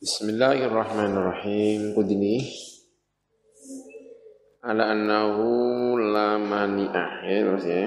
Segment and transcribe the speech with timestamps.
[0.00, 1.92] Bismillahirrahmanirrahim.
[1.92, 2.40] Kudini
[4.64, 7.84] ala annahu la mani'ah ya terus ya.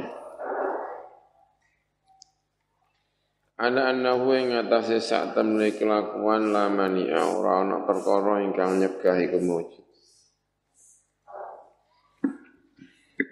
[3.57, 9.42] Ala annahu ing atase sak temne kelakuan la mani'ah ora ana perkara ingkang nyegah iku
[9.42, 9.86] mujud.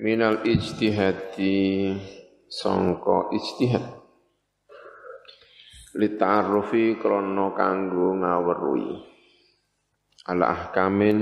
[0.02, 1.54] Minal ijtihadi
[2.50, 4.01] sangka ijtihad.
[5.92, 8.92] Lita'arrufi krana kanggo ngaweruhi.
[10.32, 11.20] Ala ahkamin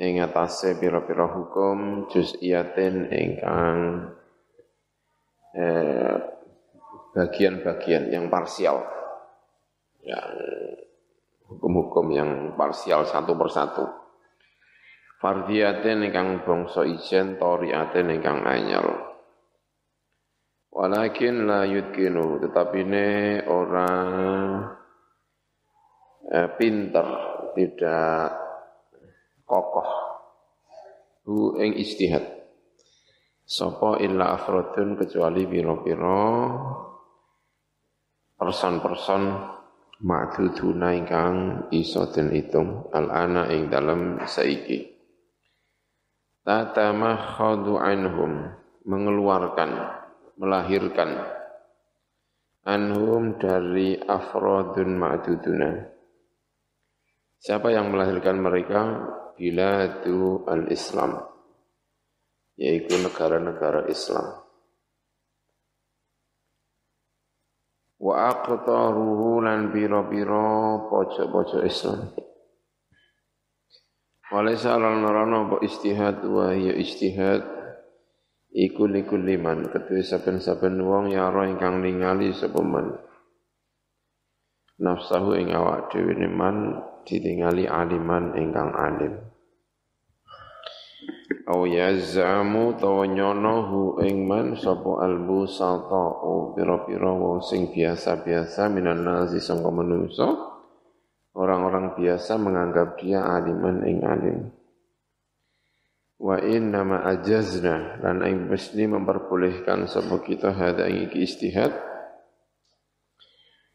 [0.00, 3.78] ing atase pira-pira hukum juz'iyatin ingkang
[5.52, 6.16] eh,
[7.12, 8.80] bagian-bagian yang parsial.
[10.00, 10.30] Yang
[11.52, 13.84] hukum-hukum yang parsial satu persatu.
[15.20, 19.13] Fardiyatin ingkang bangsa ijen, toriatin ingkang anyar.
[20.74, 23.06] Walakin la yudkinu, tetapi ini
[23.46, 24.10] orang
[26.34, 27.06] eh, pinter,
[27.54, 28.34] tidak
[29.46, 29.90] kokoh.
[31.30, 32.26] Hu ing istihad.
[33.46, 36.20] Sapa illa afrodun kecuali pira-pira
[38.34, 39.22] person-person
[40.02, 41.36] ma'duduna ingkang
[41.70, 44.90] iso den hitung al-ana ing dalam saiki.
[46.42, 48.52] Tatamakhadu anhum
[48.84, 50.03] mengeluarkan
[50.36, 51.22] melahirkan
[52.64, 55.94] anhum dari afrodun ma'duduna
[57.44, 58.80] siapa yang melahirkan mereka
[59.36, 61.28] biladu al-Islam,
[62.56, 64.40] yaitu negara-negara Islam.
[68.00, 72.00] Wa aqtaruhu lan biro-biro pojok-pojok Islam.
[74.32, 77.44] Walaysa alal narana apa istihad wa hiya istihad
[78.54, 82.62] iku likulli man kedue saben-saben wong yara ingkang ningali sapa
[84.78, 89.14] nafsahu ing awak dhewe man ditingali aliman ingkang alim.
[91.44, 99.42] Au yaz'amu tawa nyono ing man sapa albu salta'u pira-pira wong sing biasa-biasa minan nasi
[99.44, 100.24] sangka manungsa
[101.36, 104.38] orang-orang biasa menganggap dia aliman ing alim
[106.18, 111.74] wa inna ma ajazna dan ing mesti memperbolehkan sapa kita hada ing istihad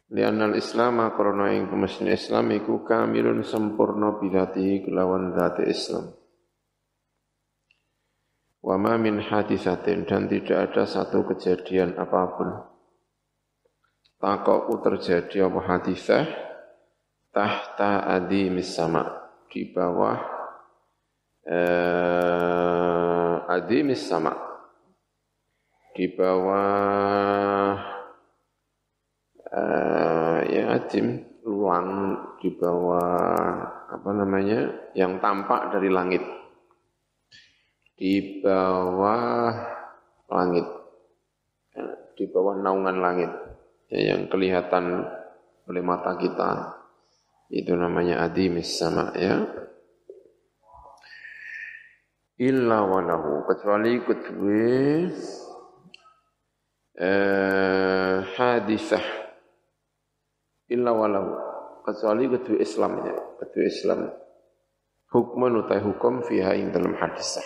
[0.10, 6.10] Lianal Islam karena yang kemestian Islam iku kamilun sempurna bidati kelawan dati Islam.
[8.58, 12.50] Wa ma min hadisatin dan tidak ada satu kejadian apa pun.
[14.18, 16.26] Takoku terjadi apa hadisah
[17.30, 19.06] tahta adi sama
[19.46, 20.39] di bawah
[21.50, 24.34] eh, adi sama.
[25.98, 27.76] Di bawah
[29.52, 31.26] uh, ya adim.
[31.40, 33.10] Ruang di bawah
[33.90, 36.22] apa namanya yang tampak dari langit.
[37.98, 39.50] Di bawah
[40.30, 40.68] langit.
[42.14, 43.32] Di bawah naungan langit.
[43.90, 45.10] Ya, yang kelihatan
[45.66, 46.78] oleh mata kita.
[47.50, 49.42] Itu namanya adimis sama ya
[52.40, 55.12] illa walahu kecuali kedua
[56.96, 59.06] eh, hadisah
[60.72, 61.50] illa walau
[61.84, 64.00] kecuali kedua Islam ya, kedua Islam.
[65.10, 67.42] Hukman utai hukum fiha ing dalam hadisah.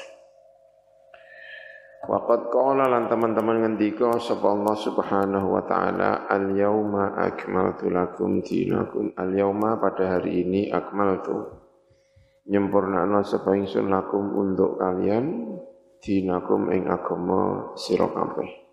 [2.04, 9.16] Waqad qala lan teman-teman ngendika sapa Allah Subhanahu wa taala al yauma akmaltu lakum dinakum
[9.16, 11.63] al yauma pada hari ini akmaltu
[12.48, 15.56] nyempurnakno sapa ingsun lakum untuk kalian
[16.04, 18.64] dinakum ing agama sira kabeh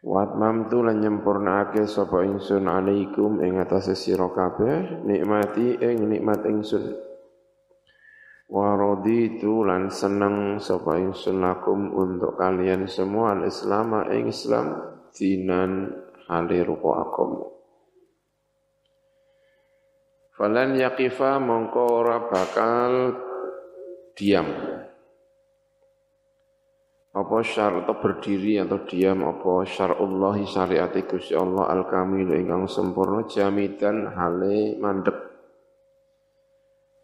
[0.00, 6.96] Wat mamtu lan nyempurnake sapa ingsun alaikum ing atase sira kabeh nikmati ing nikmat ingsun.
[8.48, 14.66] Wa raditu lan seneng sapa ingsun lakum untuk kalian semua al-Islam ing Islam
[15.12, 15.92] dinan
[16.32, 17.59] hale rupa agama.
[20.40, 23.12] Falan yaqifa mongko ora bakal
[24.16, 24.48] diam.
[27.12, 33.28] Apa syar atau berdiri atau diam apa syarullah syariat Gusti Allah al kamil ingkang sempurna
[33.28, 35.18] jamidan hale mandek.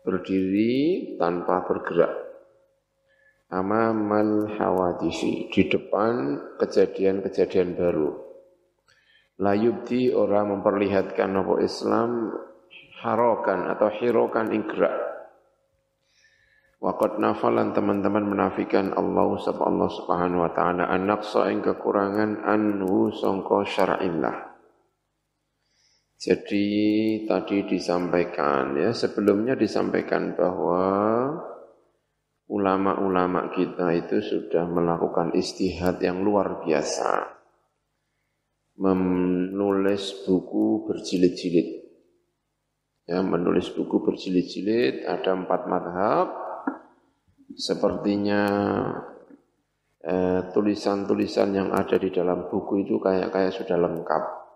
[0.00, 2.16] Berdiri tanpa bergerak.
[3.52, 8.16] Amamal hawadisi di depan kejadian-kejadian baru.
[9.44, 12.32] Layubdi orang memperlihatkan apa Islam
[13.02, 15.06] harokan atau hirokan ing gerak
[16.76, 24.60] Waqad nafalan teman-teman menafikan Allah Subhanahu wa taala an-naqsa ing kekurangan anhu sangka syar'illah.
[26.20, 26.68] Jadi
[27.24, 30.84] tadi disampaikan ya sebelumnya disampaikan bahwa
[32.52, 37.40] ulama-ulama kita itu sudah melakukan istihad yang luar biasa.
[38.76, 41.85] Menulis buku berjilid-jilid.
[43.06, 46.26] Ya, menulis buku berjilid-jilid ada empat madhab.
[47.54, 48.42] Sepertinya
[50.02, 54.46] eh, tulisan-tulisan eh, yang ada di dalam buku itu kayak kayak sudah lengkap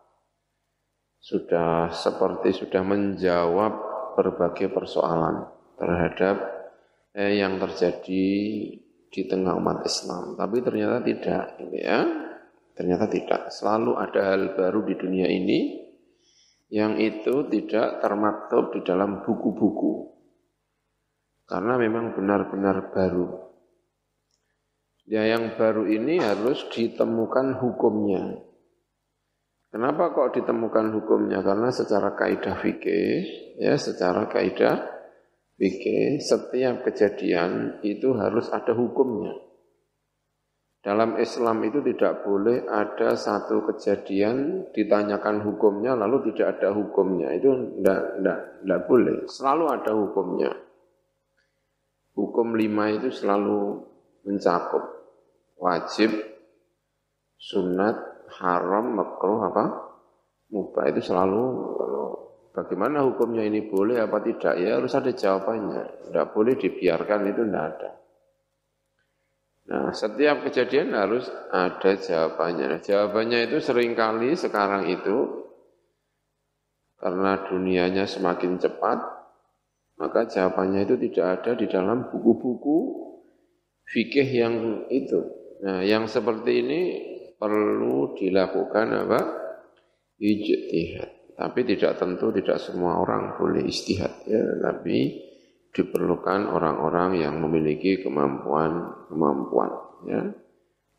[1.21, 3.73] sudah seperti sudah menjawab
[4.17, 5.45] berbagai persoalan
[5.77, 6.37] terhadap
[7.13, 8.27] eh, yang terjadi
[9.11, 10.35] di tengah umat Islam.
[10.35, 12.01] Tapi ternyata tidak, ini ya.
[12.73, 13.53] Ternyata tidak.
[13.53, 15.80] Selalu ada hal baru di dunia ini
[16.71, 20.15] yang itu tidak termaktub di dalam buku-buku.
[21.51, 23.51] Karena memang benar-benar baru.
[25.11, 28.39] Ya yang baru ini harus ditemukan hukumnya.
[29.71, 31.43] Kenapa kok ditemukan hukumnya?
[31.43, 33.19] Karena secara kaidah fikih,
[33.59, 34.87] ya secara kaidah
[35.59, 39.50] fikih, setiap kejadian itu harus ada hukumnya.
[40.81, 47.37] Dalam Islam itu tidak boleh ada satu kejadian ditanyakan hukumnya lalu tidak ada hukumnya.
[47.37, 47.53] Itu
[47.85, 49.17] tidak, tidak, tidak boleh.
[49.29, 50.51] Selalu ada hukumnya.
[52.17, 53.77] Hukum lima itu selalu
[54.25, 54.85] mencakup
[55.61, 56.17] wajib,
[57.37, 57.97] sunat,
[58.41, 59.65] haram, makruh apa?
[60.49, 61.43] Mubah itu selalu
[62.57, 66.09] bagaimana hukumnya ini boleh apa tidak ya harus ada jawabannya.
[66.09, 68.00] Tidak boleh dibiarkan itu tidak ada.
[69.71, 72.75] Nah, setiap kejadian harus ada jawabannya.
[72.75, 75.47] Nah, jawabannya itu sering kali sekarang itu
[76.99, 78.99] karena dunianya semakin cepat,
[80.03, 82.79] maka jawabannya itu tidak ada di dalam buku-buku
[83.87, 84.55] fikih yang
[84.91, 85.23] itu.
[85.63, 86.81] Nah, yang seperti ini
[87.39, 89.21] perlu dilakukan apa?
[90.19, 91.39] Ijtihad.
[91.39, 95.30] Tapi tidak tentu tidak semua orang boleh istihad ya, tapi
[95.71, 99.71] diperlukan orang-orang yang memiliki kemampuan-kemampuan
[100.07, 100.23] ya.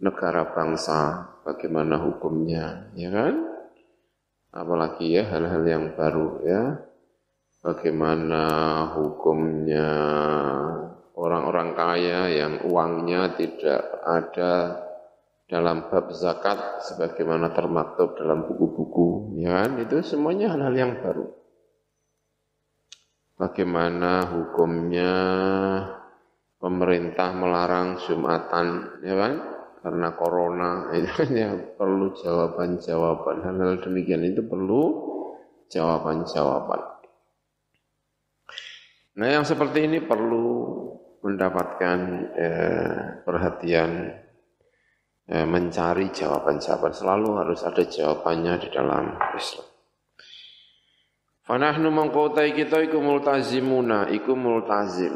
[0.02, 3.34] Negara bangsa bagaimana hukumnya, ya kan?
[4.50, 6.64] Apalagi ya hal-hal yang baru ya.
[7.62, 8.44] Bagaimana
[8.98, 9.90] hukumnya
[11.14, 14.82] orang-orang kaya yang uangnya tidak ada
[15.52, 21.28] dalam bab zakat sebagaimana termaktub dalam buku-buku ya kan itu semuanya hal-hal yang baru
[23.42, 25.14] bagaimana hukumnya
[26.62, 29.34] pemerintah melarang Jumatan ya kan
[29.82, 30.72] karena corona
[31.02, 34.82] itu kan ya perlu jawaban-jawaban hal-hal demikian itu perlu
[35.74, 36.82] jawaban-jawaban
[39.18, 40.78] nah yang seperti ini perlu
[41.26, 41.98] mendapatkan
[42.38, 44.22] eh, perhatian
[45.32, 46.92] Eh, mencari jawaban-jawaban.
[46.92, 49.71] Selalu harus ada jawabannya di dalam Islam.
[51.52, 55.12] Fanahnu mengkotai kita iku multazimuna, iku multazim.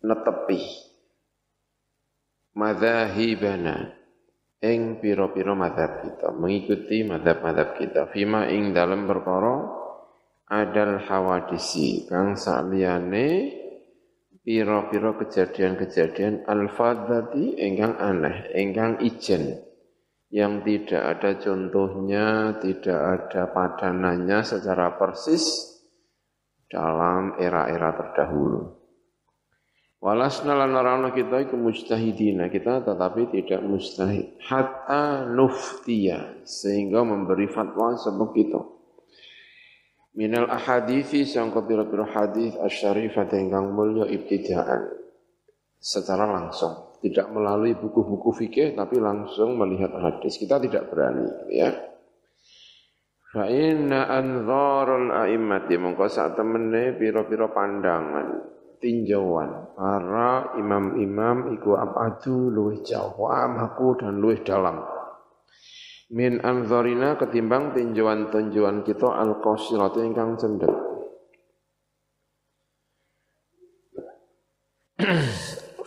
[0.00, 0.56] Netepi.
[2.56, 3.92] Madhahibana.
[4.64, 6.32] Ing piro-piro madhab kita.
[6.32, 8.08] Mengikuti madhab-madhab kita.
[8.08, 9.68] Fima ing dalam perkara
[10.48, 12.08] adal hawadisi.
[12.08, 13.28] Kang sakliyane
[14.40, 19.60] piro-piro kejadian-kejadian al-fadhati enggang aneh, enggang ijen
[20.30, 25.42] yang tidak ada contohnya, tidak ada padanannya secara persis
[26.70, 28.78] dalam era-era terdahulu.
[30.00, 34.32] Walasna lan narana kita iku mujtahidina, kita tetapi tidak mustahid.
[34.40, 38.60] Hatta nuftiya, sehingga memberi fatwa sebab kita.
[40.16, 44.88] Minal ahadithi sangka pira-pira hadis asyarifah ingkang mulya ibtidaan.
[45.76, 50.36] Secara langsung tidak melalui buku-buku fikih tapi langsung melihat hadis.
[50.36, 51.72] Kita tidak berani ya.
[53.30, 58.28] Fa inna anzarul a'immati mongko sak temene pira-pira pandangan
[58.82, 59.76] tinjauan.
[59.76, 64.82] Para imam-imam iku abadu luwih jauh amhaku dan luwih dalam.
[66.10, 70.74] Min anzarina ketimbang tinjauan-tinjauan kita al-qasirati ingkang cendek.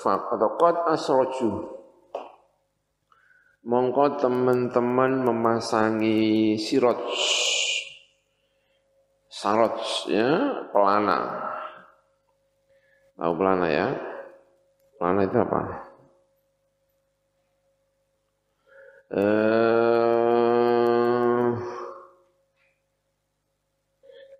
[0.03, 1.79] Faqad asraju
[3.63, 7.00] Mongko teman-teman memasangi siroj
[9.31, 9.79] saroj
[10.12, 10.27] ya
[10.75, 11.48] pelana.
[13.15, 13.88] Tahu pelana ya?
[15.00, 15.62] Pelana itu apa?
[19.15, 19.63] Eh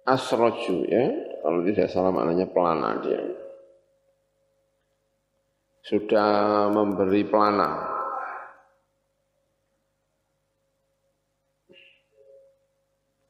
[0.03, 1.05] asroju ya,
[1.39, 3.42] kalau tidak salah maknanya pelana dia.
[5.83, 7.91] Sudah memberi pelana.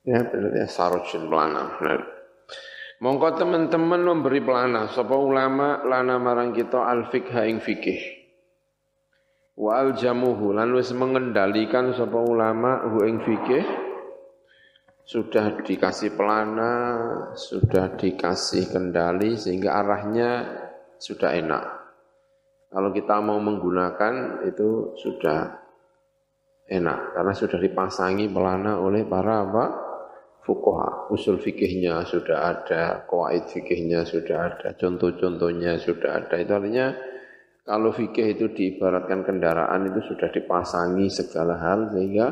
[0.06, 1.82] Ya benar ya sarojin pelana.
[1.82, 2.00] Benar.
[3.02, 8.00] Mongko teman-teman memberi pelana sapa ulama lana marang kita al fikha ing fikih.
[9.58, 13.66] Wa al jamuhu lan mengendalikan sapa ulama hu ing fikih
[15.04, 16.72] sudah dikasih pelana,
[17.36, 20.48] sudah dikasih kendali sehingga arahnya
[20.96, 21.83] sudah enak.
[22.74, 25.62] Kalau kita mau menggunakan itu sudah
[26.66, 29.66] enak karena sudah dipasangi pelana oleh para apa?
[30.44, 36.36] fukoha, usul fikihnya sudah ada, kawaid fikihnya sudah ada, contoh-contohnya sudah ada.
[36.36, 36.92] Itu artinya
[37.64, 42.28] kalau fikih itu diibaratkan kendaraan itu sudah dipasangi segala hal sehingga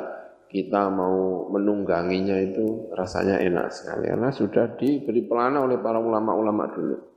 [0.52, 7.11] kita mau menungganginya itu rasanya enak sekali karena sudah diberi pelana oleh para ulama-ulama dulu.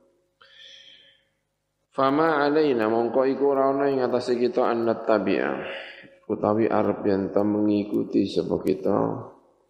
[1.94, 5.62] Fama alaina mongko iku ora ana ing atase kita annat tabi'ah
[6.26, 8.98] utawi arep yen mengikuti sebab kita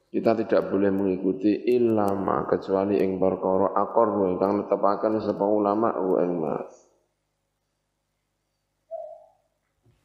[0.09, 6.64] kita tidak boleh mengikuti ilama kecuali ing perkara akor ingkang netepaken sapa ulama wa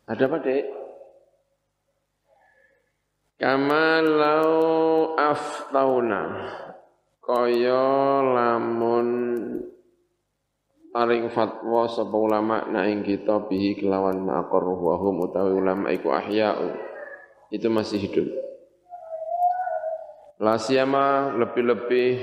[0.10, 0.66] Ada apa, Dek?
[3.38, 6.24] Kama lau aftauna
[7.22, 7.86] kaya
[8.26, 9.08] lamun
[10.90, 16.14] paring fatwa sapa ulama na ing kita bihi kelawan ma'aqar wa hum utawi ulama iku
[16.14, 16.74] ahya'u.
[17.54, 18.30] Itu masih hidup.
[20.40, 22.22] La siyama lebih-lebih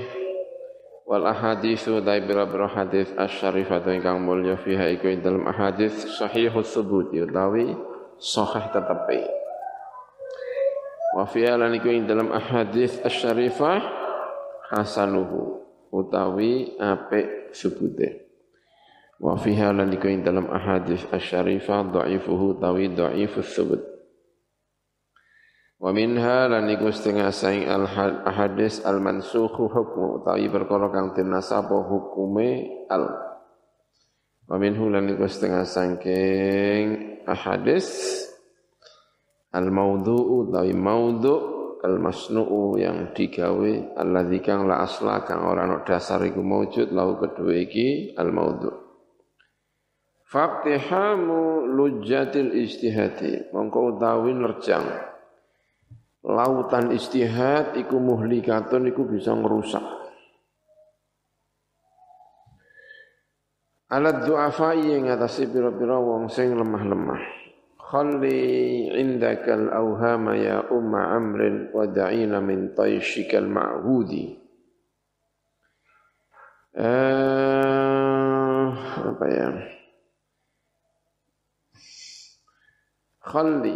[1.07, 7.15] wal ahaditsu dai bira-bira hadis asy-syarifatu ingkang mulya fiha iku ing dalam ahadits sahihus subut
[7.15, 7.71] utawi
[8.19, 9.23] sahih tetapi
[11.15, 13.79] wa fiha lan iku ing dalam ahadits asy-syarifah
[14.67, 15.63] hasanuhu
[15.95, 18.26] utawi apik subute
[19.17, 23.81] wa fiha lan iku ing dalam ahadits asy-syarifah dhaifuhu utawi dhaifus subut.
[25.77, 27.85] Wa minha lan iku setengah saing al
[28.25, 32.49] hadis al mansukhu hukmu utawi perkara kang hukume
[32.89, 33.05] al.
[34.47, 36.85] Wa minhu lan iku setengah saking
[37.27, 37.85] ahadis
[39.53, 45.85] al maudhu'u utawi maudhu' al masnu'u yang digawe alladzi kang la asla kang ora ana
[45.85, 48.86] dasar iku maujud lahu kedua iki al maudhu'
[50.27, 54.83] Faktihamu lujjatil istihati mongko utawi nerjang
[56.27, 59.87] lautan istihad iku muhlikatun iku bisa ngerusak.
[63.87, 67.23] Alat du'afa yang ngatasi pira-pira wong sing lemah-lemah.
[67.87, 74.43] Khalli indakal awhama ya umma amrin wa da'ina min tayshikal ma'hudi.
[76.75, 78.75] Uh,
[79.07, 79.76] apa ya?
[83.27, 83.75] Khalli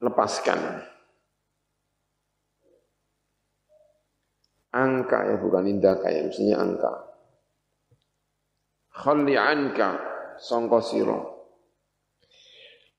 [0.00, 0.60] lepaskan.
[4.72, 6.92] Angka ya bukan indaka ya, mestinya angka.
[8.96, 10.00] Khalli anka
[10.40, 11.20] sangka sira.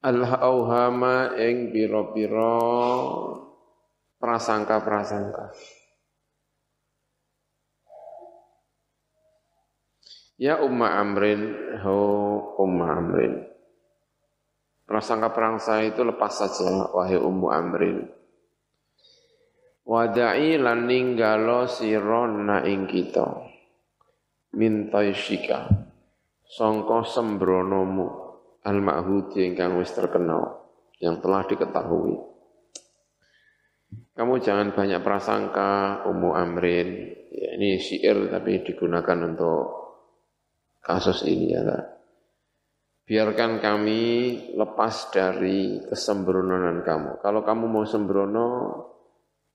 [0.06, 2.62] Al-auhama ing pira-pira
[4.22, 5.52] prasangka-prasangka.
[10.40, 11.52] Ya Umma Amrin,
[11.84, 12.00] ho
[12.64, 13.49] Umma Amrin.
[14.90, 18.10] Prasangka perangsa itu lepas saja, wahai Ummu Amrin.
[19.86, 23.26] Wada'i lan ninggalo sirona ing kita.
[24.58, 25.70] Mintai shika.
[26.42, 28.34] Songko sembronomu.
[28.66, 30.74] Al-ma'hudi ingkang wis terkenal.
[30.98, 32.16] Yang telah diketahui.
[34.18, 37.14] Kamu jangan banyak prasangka Ummu Amrin.
[37.30, 39.70] Ya, ini syair tapi digunakan untuk
[40.82, 41.62] kasus ini ya.
[41.62, 41.99] Tak?
[43.10, 44.02] Biarkan kami
[44.54, 47.26] lepas dari kesembronoan kamu.
[47.26, 48.48] Kalau kamu mau sembrono,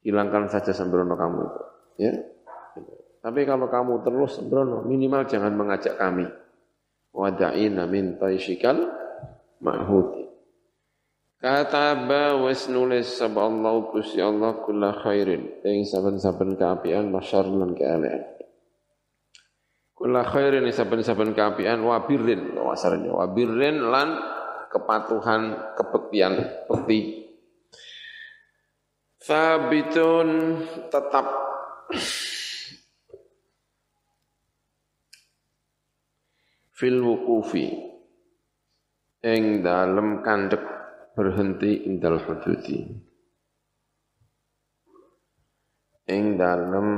[0.02, 1.62] hilangkan saja sembrono kamu itu.
[2.02, 2.12] Ya.
[3.23, 6.26] Tapi kalau kamu terus sembrono, minimal jangan mengajak kami.
[7.14, 8.90] Wada'ina min taishikal
[9.62, 10.26] ma'hudi.
[11.38, 17.76] Kataba wis nulis sapa Allah Gusti Allah kula khairin ing saben-saben kaapian masyar lan.
[19.95, 23.15] Kula khairin saben-saben kaapian wa birrin wasarnya
[23.79, 24.09] lan
[24.75, 26.35] kepatuhan kebektian
[26.67, 27.31] bekti.
[29.23, 30.29] Fabitun
[30.91, 31.27] tetap.
[36.75, 37.71] Fil wukufi
[39.23, 40.61] ing dalem kandek
[41.15, 42.83] berhenti indal hududi
[46.11, 46.89] ing dalem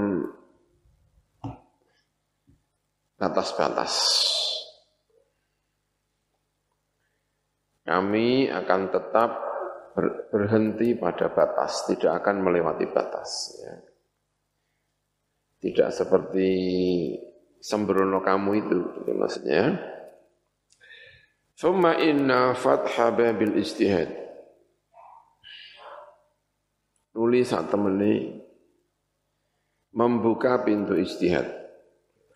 [3.16, 3.92] batas-batas.
[7.86, 9.30] Kami akan tetap
[10.28, 13.56] berhenti pada batas, tidak akan melewati batas.
[13.62, 13.74] Ya.
[15.56, 16.50] Tidak seperti
[17.62, 19.62] sembrono kamu itu, itu maksudnya.
[21.56, 24.12] Thumma inna fatha babil istihad.
[27.16, 28.44] Nulis saat temani
[29.96, 31.65] membuka pintu istihad.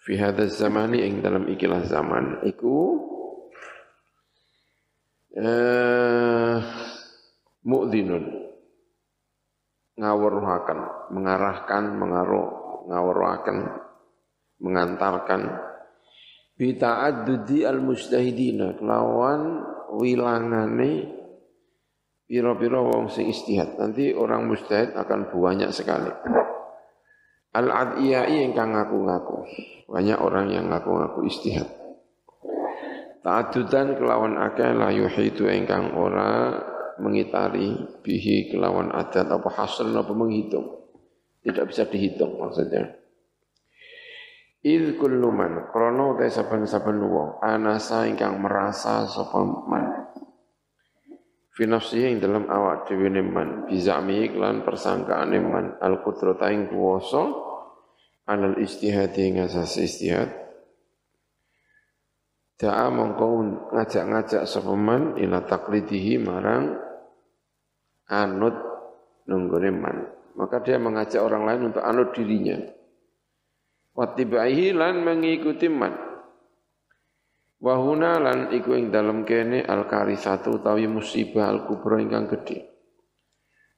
[0.00, 2.97] Fi hadha zamani ing dalam ikilah zaman iku
[5.37, 6.57] eh,
[10.00, 10.78] ngawuruhaken
[11.12, 12.49] mengarahkan mengaruh
[12.88, 13.57] ngawuruhaken
[14.64, 15.40] mengantarkan
[16.57, 19.64] bita'addudi al-mustahidina kelawan
[19.97, 21.21] wilangane
[22.30, 23.75] pira-pira wong sing istihad.
[23.75, 26.12] Nanti orang mustahid akan banyak sekali.
[27.50, 29.38] Al-adiyai ingkang ngaku-ngaku.
[29.90, 31.66] Banyak orang yang ngaku-ngaku istihad.
[33.21, 36.57] Ta'adudan kelawan akeh la yuhidu ingkang ora
[37.02, 40.88] mengitari bihi kelawan adat apa hasil apa menghitung.
[41.42, 42.97] Tidak bisa dihitung maksudnya.
[44.61, 49.40] Il kullu man krana te saben-saben wong anasa ingkang merasa sapa
[51.54, 53.66] fi nafsihi ing dalam awak dhewe man.
[53.66, 55.76] Bizami iklan persangkaane man.
[55.83, 57.23] Al qudrata ing kuwasa.
[58.30, 60.30] Alal istihad ing asas istihad
[62.61, 63.26] Da'a mongko
[63.73, 66.76] ngajak-ngajak sapa man ila taklidihi marang
[68.04, 68.52] anut
[69.25, 69.97] nunggone man.
[70.37, 72.61] Maka dia mengajak orang lain untuk anut dirinya.
[73.97, 76.10] Watibaihi lan mengikuti man.
[77.61, 78.88] Wahuna lan iku ing
[79.29, 82.73] kene al karisatu utawi musibah al kubra ingkang gedhe.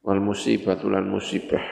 [0.06, 1.62] Wal musibah tulan musibah.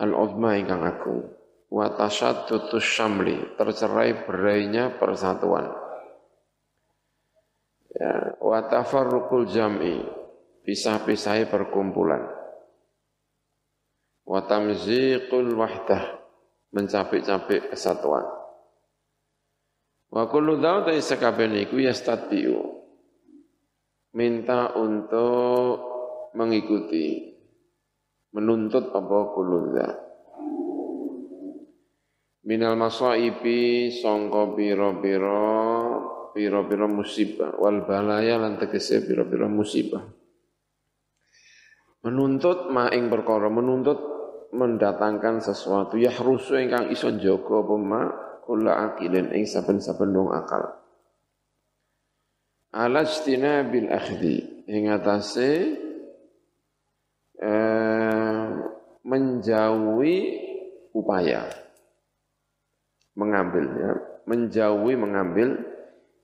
[0.00, 1.24] Al uzma ingkang agung.
[1.68, 5.68] Wa tasyaddutus syamli, tercerai berainya persatuan.
[7.92, 8.60] Ya, wa
[9.48, 10.04] jam'i,
[10.62, 12.36] pisah-pisahnya perkumpulan
[14.26, 16.18] wa tamziqul wahdah
[16.74, 18.26] mencapik-capik kesatuan
[20.16, 22.56] wa kullu dzauta sakabene iku yastati'u.
[24.16, 25.76] Minta untuk
[26.32, 27.36] mengikuti.
[28.32, 29.76] Menuntut apa kullu
[32.46, 35.44] minal masaibi sangka pira-pira
[36.32, 37.52] pira-pira musibah.
[37.58, 40.04] Wal balaya lan tegese pira-pira musibah.
[42.06, 43.98] Menuntut maing perkara menuntut
[44.54, 45.98] mendatangkan sesuatu.
[45.98, 47.74] Ya harusu ingkang iso jaga apa
[48.46, 50.70] ma kula akilin ing saben-saben dong akal.
[52.70, 53.02] Ala
[53.66, 55.74] bil akhdi ing atase
[57.42, 58.46] eh,
[59.02, 60.16] menjauhi
[60.94, 61.50] upaya.
[63.18, 63.92] Mengambil ya.
[64.30, 65.58] Menjauhi mengambil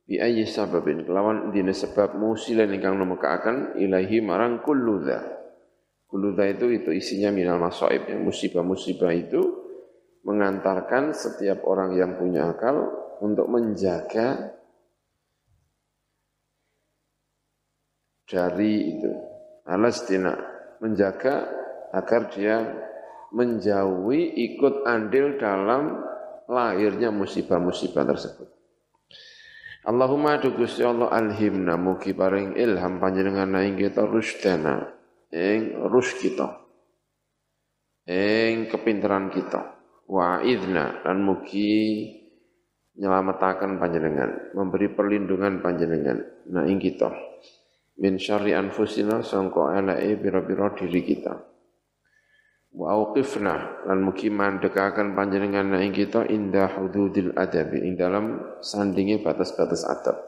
[0.07, 1.03] bi ayyi sababin.
[1.03, 5.03] Kelawan dina sebab musilan ingkang numekaaken ilahi marang kullu
[6.13, 9.62] Kuluda itu itu isinya minal masoib, yang musibah-musibah itu
[10.23, 12.91] mengantarkan setiap orang yang punya akal
[13.23, 14.55] untuk menjaga
[18.27, 19.11] dari itu.
[19.63, 20.35] Alastina
[20.83, 21.47] menjaga
[21.95, 22.57] agar dia
[23.31, 26.03] menjauhi ikut andil dalam
[26.51, 28.49] lahirnya musibah-musibah tersebut.
[29.83, 34.95] Allahumma adu Gusti Allah alhimna mugi paring ilham panjenengan ing kita rusdana
[35.35, 36.63] ing rus kita
[38.07, 39.72] ing kepinteran kita
[40.13, 42.05] wa idna dan mugi
[43.01, 46.19] nyelamataken panjenengan memberi perlindungan panjenengan.
[46.53, 47.09] Na ing kita.
[48.03, 51.33] Min syarri anfusina sangka eleke pira-pira diri kita.
[52.73, 59.25] Wa auqifna lan mugi mandekaken panjenengan na ing kita indah hududil adabi ing dalam sandinge
[59.25, 60.19] batas-batas adab.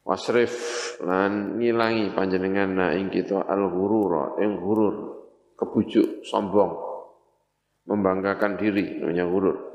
[0.00, 0.54] Wasrif
[1.04, 4.94] lan ngilangi panjenengan na ing kita al ghurura ing ghurur
[5.56, 6.89] kebujuk sombong
[7.90, 9.70] membanggakan diri namanya ghurur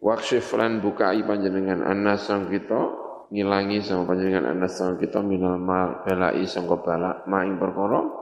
[0.00, 6.02] wakshif lan bukai panjenengan anas sang kita ngilangi sama panjenengan anas sang kita minal mal
[6.02, 8.18] belai sangka bala ma ing perkara.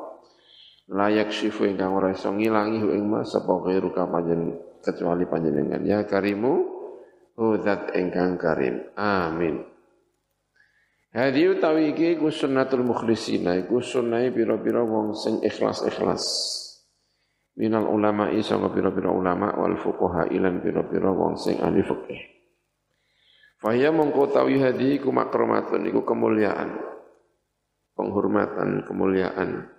[0.89, 5.81] Layak syifu ingkang ora iso ngilangi ing ma sapa ghairuka panjenengan kecuali panjenengan.
[5.85, 6.65] Ya karimu
[7.37, 8.89] hudat ingkang karim.
[8.97, 9.69] Amin.
[11.13, 16.25] Hadi utawi iki ku sunnatul mukhlisina iku sunnahe pira-pira wong sing ikhlas-ikhlas.
[17.59, 22.23] Minal ulama sanga pira-pira ulama wal fuqaha ilan pira-pira wong sing ahli fikih.
[23.59, 26.79] Fahya mongko tawi hadi makromatun iku kemuliaan.
[27.99, 29.75] Penghormatan, kemuliaan.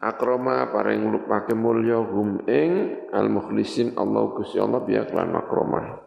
[0.00, 6.00] Akroma paring lupake mulya hum ing al mukhlisin Allah Gusti Allah biya kelan makromah.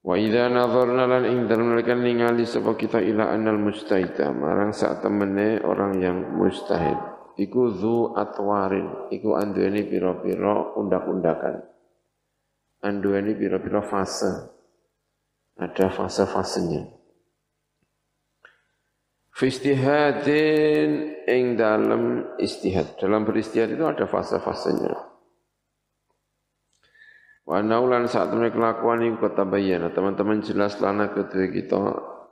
[0.00, 5.60] Wa idza nadharna lan ing dalem ningali sapa kita ila annal mustahida marang sak temene
[5.60, 9.12] orang yang mustahil iku zu atwarin.
[9.12, 11.62] Iku anduweni pira-pira undak-undakan.
[12.82, 14.30] Anduweni pira-pira fase.
[15.60, 16.88] Ada fase-fasenya.
[19.36, 20.90] Fistihadin
[21.28, 22.96] ing dalam istihad.
[22.96, 25.10] Dalam beristihad itu ada fase-fasenya.
[27.50, 31.82] Wa naulan saat temen kelakuan iku ketabayana teman-teman jelas lana kedua kita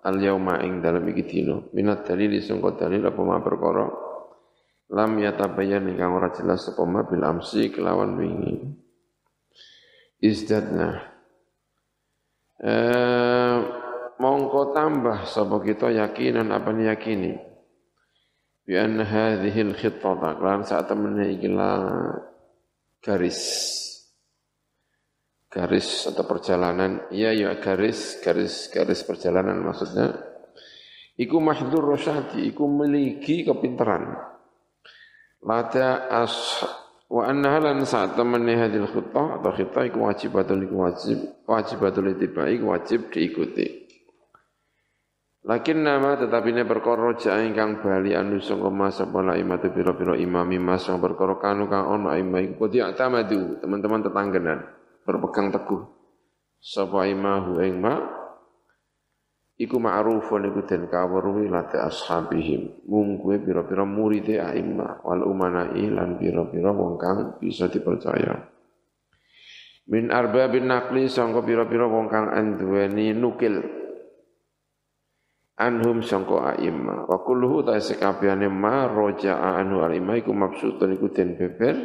[0.06, 1.42] al yauma ing dalam iki
[1.74, 4.08] minat dalil sangka dalil apa ma perkara
[4.88, 8.57] lam yatabayyan ingkang ora jelas apa ma bil amsi kelawan wingi.
[10.24, 10.90] Izdadna.
[12.59, 13.57] Eh
[14.18, 17.38] mongko tambah sapa kita yakinan apa yakini
[18.66, 21.48] bi anna hadhihi al khittata lan saat temen iki
[23.05, 23.40] garis.
[25.48, 27.09] Garis atau perjalanan.
[27.09, 30.16] Iya ya garis garis garis perjalanan maksudnya.
[31.18, 34.38] Iku mahdur rosyati iku memiliki kepintaran
[35.42, 36.64] lada as
[37.09, 42.64] wa anna halan saat temannya hadil khutbah atau khutbah iku wajibatul iku wajib wajibatul iku
[42.68, 43.88] wajib diikuti.
[45.48, 50.61] Lakin nama tetapi ini perkara roja ingkang bali anu sangka mas apa imatu pira-pira imami
[50.61, 54.59] mas yang perkara kanu kang ono imam iku podi atamadu teman-teman tetanggenan
[55.09, 55.88] berpegang teguh.
[56.59, 57.81] Sapa imahu ing
[59.59, 62.87] iku ma'rufun iku den kawruhi late ashabihim.
[62.87, 68.38] Mung kuwe pira-pira aimma wal umanai lan pira-pira wong kang bisa dipercaya.
[69.90, 73.59] Min arbabin naqli sangka pira-pira wong kang anduweni nukil.
[75.59, 81.35] Anhum sangka aimma wa kulluhu ta sekabehane ma roja'a anhu al iku maksudun iku den
[81.35, 81.77] beber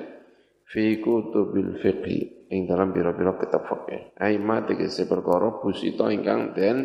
[0.69, 4.13] fi kutubil fiqhi ing dalam biro-biro kitab fikih.
[4.21, 6.77] Aima tegese perkara busita ingkang den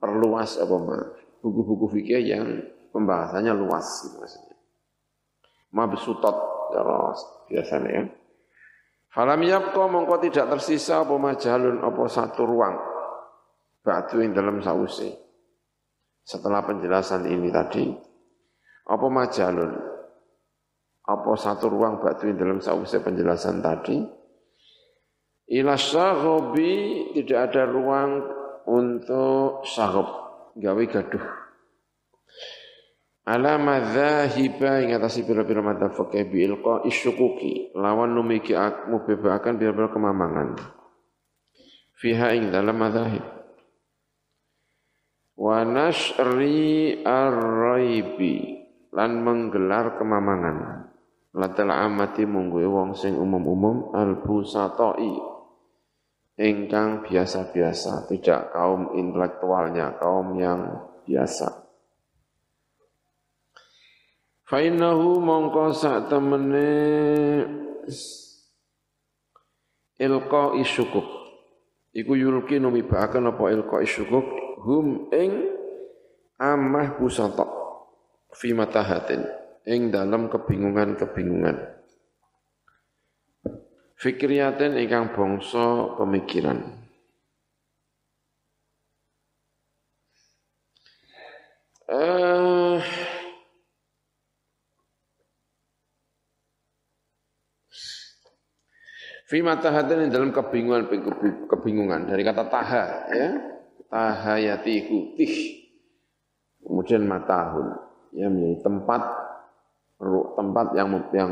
[0.00, 0.76] perluas apa
[1.44, 2.44] buku-buku fikih yang
[2.90, 4.56] pembahasannya luas gitu maksudnya.
[5.70, 6.36] Mabsutat
[6.74, 7.14] cara
[7.46, 8.02] biasanya ya.
[9.10, 12.74] Falam yabqa mongko tidak tersisa apa majalun apa satu ruang
[13.82, 15.10] batu yang dalam sausi.
[16.22, 17.90] Setelah penjelasan ini tadi,
[18.86, 19.72] apa majalun?
[21.10, 23.98] Apa satu ruang batu yang dalam sausi penjelasan tadi?
[25.50, 28.10] Ila sagobi tidak ada ruang
[28.68, 30.08] untuk sagob,
[30.58, 31.26] gawe gaduh.
[33.30, 38.58] Ala madzahiba ing atas pira-pira madzhab fikih bi ilqa isyukuki lawan numiki
[38.90, 40.58] mubebakan pira-pira kemamangan.
[41.94, 43.22] Fiha ing dalam madzhab.
[45.38, 45.62] Wa
[47.06, 48.36] ar-raibi
[48.90, 50.90] lan menggelar kemamangan.
[51.30, 55.39] Latal amati munggu wong sing umum-umum al-busatai
[56.40, 61.68] ingkang biasa-biasa, tidak kaum intelektualnya, kaum yang biasa.
[64.48, 66.72] Fainahu mongko sak temene
[70.00, 71.06] ilqa isyukuk.
[71.92, 74.26] Iku yulki numibakan apa ilqa isyukuk
[74.64, 75.54] hum ing
[76.40, 77.46] amah pusata
[78.32, 79.22] fi matahatin
[79.68, 81.79] ing dalam kebingungan-kebingungan.
[84.00, 86.56] Fikriyatin ingkang bangsa pemikiran.
[91.90, 92.80] Eh,
[99.30, 100.90] Fima tahatin dalam kebingungan
[101.46, 102.10] kebingungan.
[102.10, 102.84] Dari kata taha
[103.14, 103.28] ya.
[103.86, 104.74] Tahayati
[105.14, 105.34] tih.
[106.64, 107.74] Kemudian matahun
[108.14, 109.02] ya menjadi tempat
[110.34, 111.30] tempat yang yang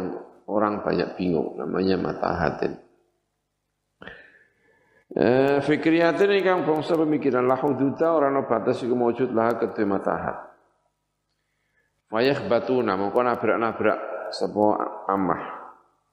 [0.48, 2.72] orang banyak bingung namanya mata hatin.
[5.08, 9.88] Eh, fikriyatin ini kang bangsa pemikiran lah hududa orang no batas iku mawujud lah kedua
[9.88, 10.38] mata hat.
[12.08, 13.98] Fayah batuna mongko nabrak-nabrak
[14.32, 15.42] sebuah amah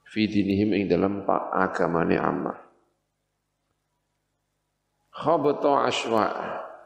[0.08, 2.58] fi dinihim ing dalam pak agamane amah.
[5.16, 6.26] Khabata aswa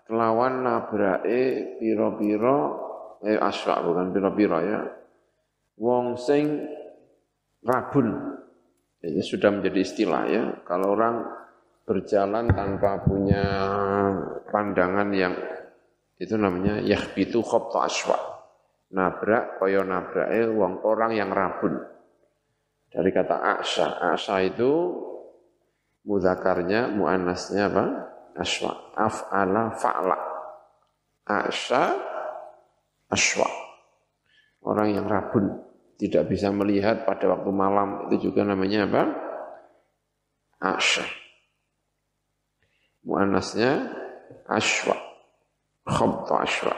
[0.06, 2.58] kelawan nabrake pira-pira
[3.26, 4.82] eh aswa bukan pira-pira ya.
[5.78, 6.66] Wong sing
[7.64, 8.08] rabun.
[9.00, 10.44] Ini sudah menjadi istilah ya.
[10.68, 11.24] Kalau orang
[11.88, 13.44] berjalan tanpa punya
[14.52, 15.34] pandangan yang
[16.20, 18.20] itu namanya yahbitu khobta aswa.
[18.90, 21.80] Nabrak kaya nabrake wong orang yang rabun.
[22.90, 24.02] Dari kata aksa.
[24.12, 24.98] Aksa itu
[26.04, 27.86] muzakarnya, muannasnya apa?
[28.36, 28.74] Aswa.
[28.98, 30.20] Af'ala fa'la.
[31.24, 31.96] Aksa
[33.08, 33.48] aswa.
[34.60, 35.69] Orang yang rabun
[36.00, 39.04] tidak bisa melihat pada waktu malam itu juga namanya apa?
[40.64, 41.04] Asya.
[43.04, 43.92] Muannasnya
[44.48, 44.96] aswa.
[45.84, 46.76] Khabta aswa.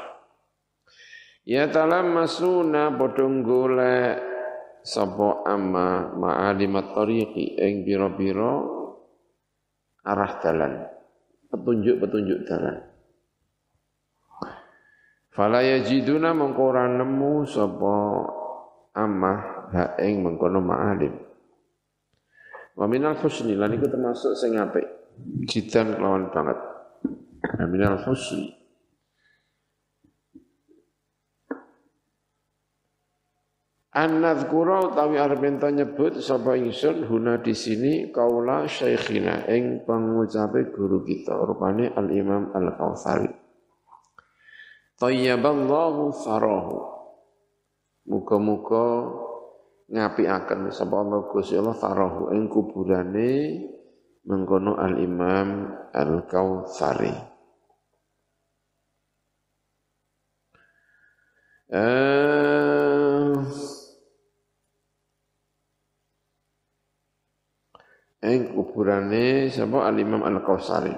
[1.46, 4.18] Ya talam masuna bodong golek
[4.82, 8.54] sapa amma ma'alimat tariqi ing biro-biro
[10.02, 10.74] arah dalan
[11.54, 12.90] petunjuk-petunjuk dalan
[15.32, 17.96] Fala yajiduna mengko ora nemu sapa
[18.96, 21.16] amah ha ing mengkono ma'alim
[22.72, 24.88] Wa minal husni lan iku termasuk sing apik
[25.48, 26.58] jidan kelawan banget
[27.60, 28.62] Wa minal husni
[33.92, 40.72] An nadhkura utawi arep ento nyebut sapa ingsun huna di sini kaula syekhina ing pengucape
[40.72, 43.28] guru kita rupane Al Imam Al Kautsari.
[44.96, 47.01] Tayyaballahu farahu.
[48.12, 49.08] Muga-muga
[49.88, 53.32] ngapiaken sapa Allah Gusti Allah farahu ing kuburane
[54.28, 57.16] mengkono Al Imam Al Kautsari.
[61.72, 63.32] Eh
[68.28, 70.92] ing kuburane sapa Al Imam Al Kausari.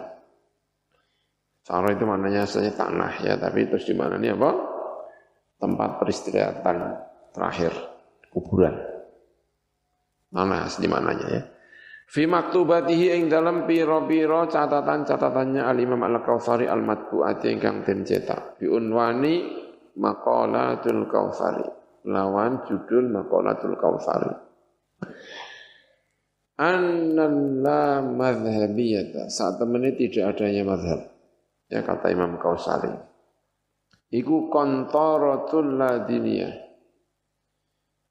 [1.61, 4.72] Saro itu maknanya asalnya tanah ya, tapi terus di mana ini apa?
[5.63, 6.77] Tempat peristirahatan
[7.31, 7.71] terakhir
[8.35, 8.75] kuburan.
[10.27, 11.41] Tanah asli mananya ya.
[12.03, 18.59] Fi maktubatihi ing dalam piro-piro catatan-catatannya Al-Imam Al-Kautsari Al-Matbu'ati ingkang den cetak.
[18.59, 19.63] Bi unwani
[19.95, 21.63] Maqalatul Kautsari.
[22.11, 24.31] Lawan judul Maqalatul Kautsari
[26.57, 31.01] annan la madhabiyata saat temennya tidak adanya madhab
[31.69, 32.93] ya kata Imam Kausari
[34.13, 36.61] iku kontorotul ladiniyah.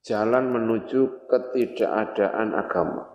[0.03, 3.07] Jalan menuju ketidakadaan agama.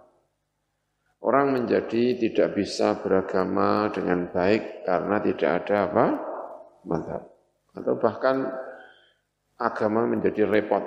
[1.20, 6.06] Orang menjadi tidak bisa beragama dengan baik karena tidak ada apa?
[6.88, 7.24] Madhab.
[7.76, 8.48] Atau bahkan
[9.60, 10.80] agama menjadi repot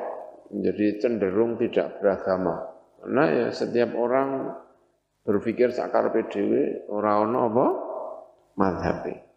[0.49, 2.65] menjadi cenderung tidak beragama.
[3.05, 4.57] Karena ya setiap orang
[5.29, 7.67] berpikir sakar PDW orang apa?
[8.57, 9.30] Madhabi.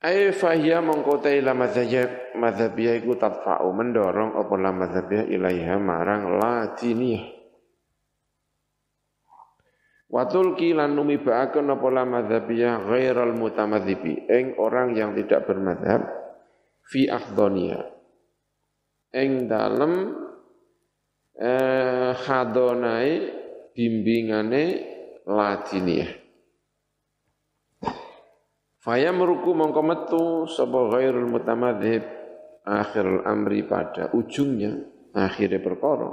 [0.00, 6.72] Ai fahya mengkotai la madhab madhabiyah iku tadfa'u mendorong apa la madhabiyah ilaiha marang la
[6.72, 7.40] diniyah.
[10.10, 16.02] Watul kilan numibaaken apa la madhabiyah ghairal mutamadhibi ing orang yang tidak bermadhab
[16.88, 17.84] fi akhdoniya
[19.14, 20.16] ing dalem
[21.36, 23.12] eh, khadonai
[23.76, 24.64] bimbingane
[25.28, 26.19] ladiniyah.
[28.80, 32.00] Faya meruku mongko metu sapa ghairul mutamadzhib
[32.64, 34.72] akhir amri pada ujungnya
[35.12, 36.08] akhirnya perkara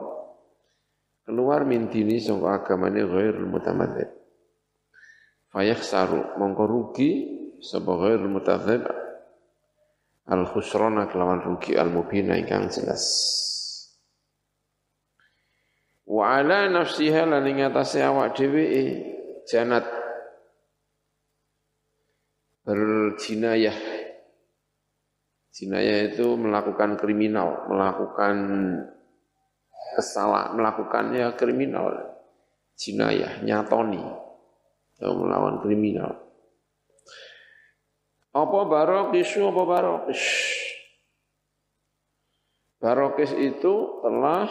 [1.23, 4.11] keluar mintini sangka agamane ghairul mutamadzhib.
[5.79, 7.11] saru mongko rugi
[7.63, 8.83] sapa ghairul mutamadzhib
[10.27, 13.07] al khusrana kelawan rugi al mubina ingkang jelas.
[16.03, 18.63] Wa ala nafsiha lan ing atase awak dhewe
[19.47, 20.06] janat
[22.67, 23.79] berjinayah.
[25.55, 28.35] Jinayah itu melakukan kriminal, melakukan
[29.95, 31.95] kesalahan, melakukan ya kriminal.
[32.77, 34.03] Jinayah, nyatoni,
[34.99, 36.13] atau melawan kriminal.
[38.37, 40.23] Apa barokis, apa barokis?
[42.77, 44.45] Barokis itu telah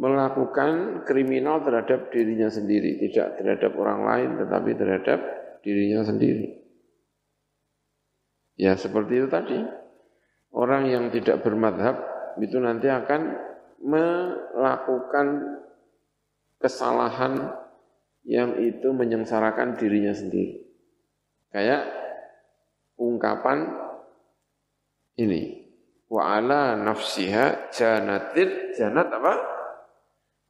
[0.00, 5.20] melakukan kriminal terhadap dirinya sendiri, tidak terhadap orang lain, tetapi terhadap
[5.60, 6.65] dirinya sendiri.
[8.56, 9.60] Ya seperti itu tadi.
[10.56, 12.00] Orang yang tidak bermadhab
[12.40, 13.36] itu nanti akan
[13.84, 15.26] melakukan
[16.56, 17.52] kesalahan
[18.24, 20.64] yang itu menyengsarakan dirinya sendiri.
[21.52, 21.84] Kayak
[22.96, 23.68] ungkapan
[25.20, 25.68] ini.
[26.06, 29.34] Wa ala nafsiha janatil, janat apa?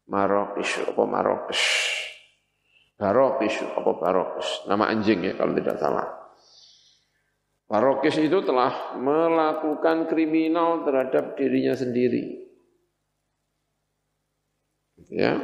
[0.07, 1.63] Marokis apa Marokis.
[2.95, 4.69] Barokis apa Barokis.
[4.71, 6.26] Nama anjing ya kalau tidak salah.
[7.67, 12.47] Barokis itu telah melakukan kriminal terhadap dirinya sendiri.
[15.11, 15.35] Ya.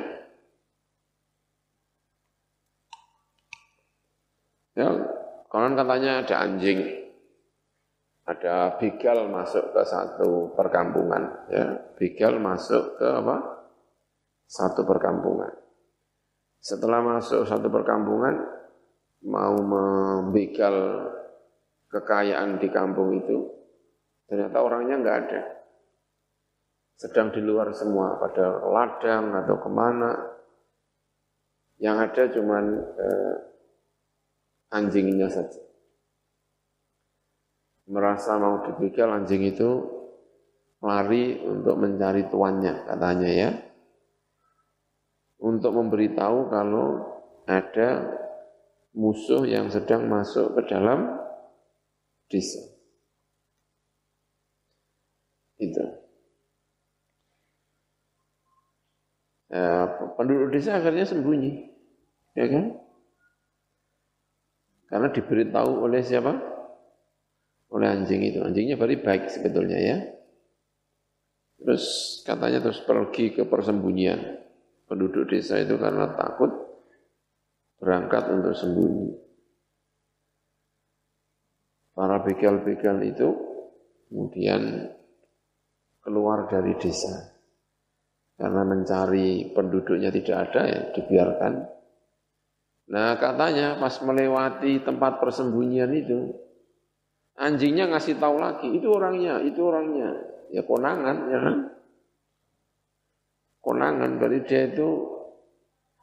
[4.72, 4.88] Ya,
[5.52, 6.80] konon katanya ada anjing,
[8.24, 13.36] ada begal masuk ke satu perkampungan, ya, begal masuk ke apa?
[14.48, 15.52] satu perkampungan.
[16.60, 18.36] Setelah masuk satu perkampungan,
[19.28, 21.08] mau membegal
[21.92, 23.52] kekayaan di kampung itu,
[24.24, 25.42] ternyata orangnya nggak ada.
[26.96, 30.10] Sedang di luar semua, pada ladang atau ke mana.
[31.82, 33.34] Yang ada cuman eh,
[34.72, 35.60] anjingnya saja.
[37.90, 39.82] Merasa mau dibegal anjing itu
[40.78, 43.50] lari untuk mencari tuannya katanya ya.
[45.42, 47.02] Untuk memberitahu kalau
[47.50, 48.06] ada
[48.94, 51.18] musuh yang sedang masuk ke dalam
[52.32, 52.64] desa.
[55.60, 55.84] Itu.
[59.52, 59.84] Ya,
[60.16, 61.68] penduduk desa akhirnya sembunyi.
[62.32, 62.80] Ya kan?
[64.88, 66.32] Karena diberitahu oleh siapa?
[67.68, 68.40] Oleh anjing itu.
[68.40, 69.96] Anjingnya very baik sebetulnya ya.
[71.62, 71.84] Terus
[72.26, 74.18] katanya terus pergi ke persembunyian
[74.90, 76.50] penduduk desa itu karena takut
[77.78, 79.31] berangkat untuk sembunyi.
[81.92, 83.28] Para begal-begal itu
[84.08, 84.92] kemudian
[86.00, 87.36] keluar dari desa.
[88.40, 91.52] Karena mencari penduduknya tidak ada ya dibiarkan.
[92.90, 96.32] Nah katanya pas melewati tempat persembunyian itu,
[97.38, 100.10] anjingnya ngasih tahu lagi, itu orangnya, itu orangnya.
[100.52, 101.56] Ya konangan, ya kan?
[103.62, 104.88] Konangan, berarti dia itu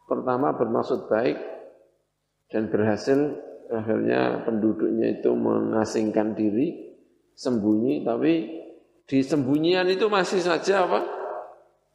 [0.08, 1.38] pertama bermaksud baik
[2.50, 6.98] dan berhasil akhirnya penduduknya itu mengasingkan diri,
[7.38, 8.34] sembunyi, tapi
[9.06, 11.00] di sembunyian itu masih saja apa?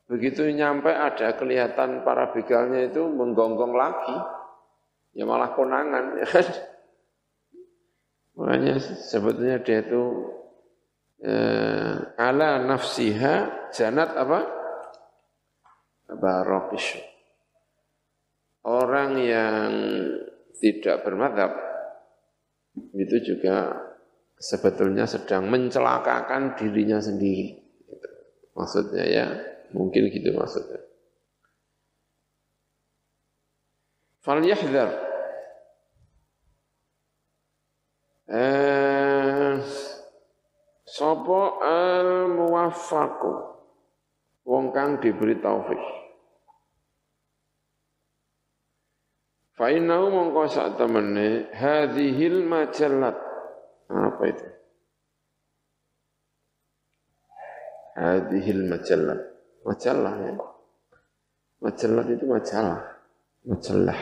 [0.07, 4.17] Begitu nyampe ada kelihatan para begalnya itu menggonggong lagi,
[5.19, 6.47] ya malah konangan, ya kan?
[8.35, 10.03] Makanya sebetulnya dia itu
[11.23, 14.41] eh, ala nafsiha janat apa?
[16.15, 17.01] Barokish.
[18.65, 19.71] Orang yang
[20.61, 21.64] tidak bermadhab
[22.75, 23.73] itu juga
[24.39, 27.63] sebetulnya sedang mencelakakan dirinya sendiri.
[28.55, 29.27] Maksudnya ya,
[29.75, 30.79] Mungkin gitu maksudnya.
[34.23, 34.91] Falyahdhar.
[38.25, 39.55] Eh,
[40.87, 43.33] Sopo al muwaffaqu
[44.47, 45.83] wong kang diberi taufik.
[49.55, 53.15] Fa innahu mongko sak temene hadhil majallat.
[53.87, 54.47] Apa itu?
[57.95, 60.35] Hadhil majallat majalah ya.
[61.65, 62.83] Majalah itu majalah.
[63.49, 64.01] Majalah.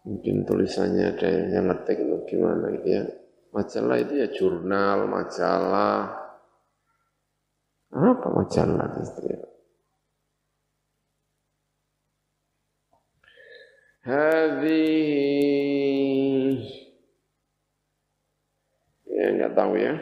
[0.00, 3.04] Mungkin tulisannya ada yang ngetik itu gimana gitu ya.
[3.52, 6.08] Majalah itu ya jurnal, majalah.
[7.92, 9.49] Apa majalah itu?
[14.00, 14.88] Hadhi
[19.04, 19.92] ya nggak tahu ya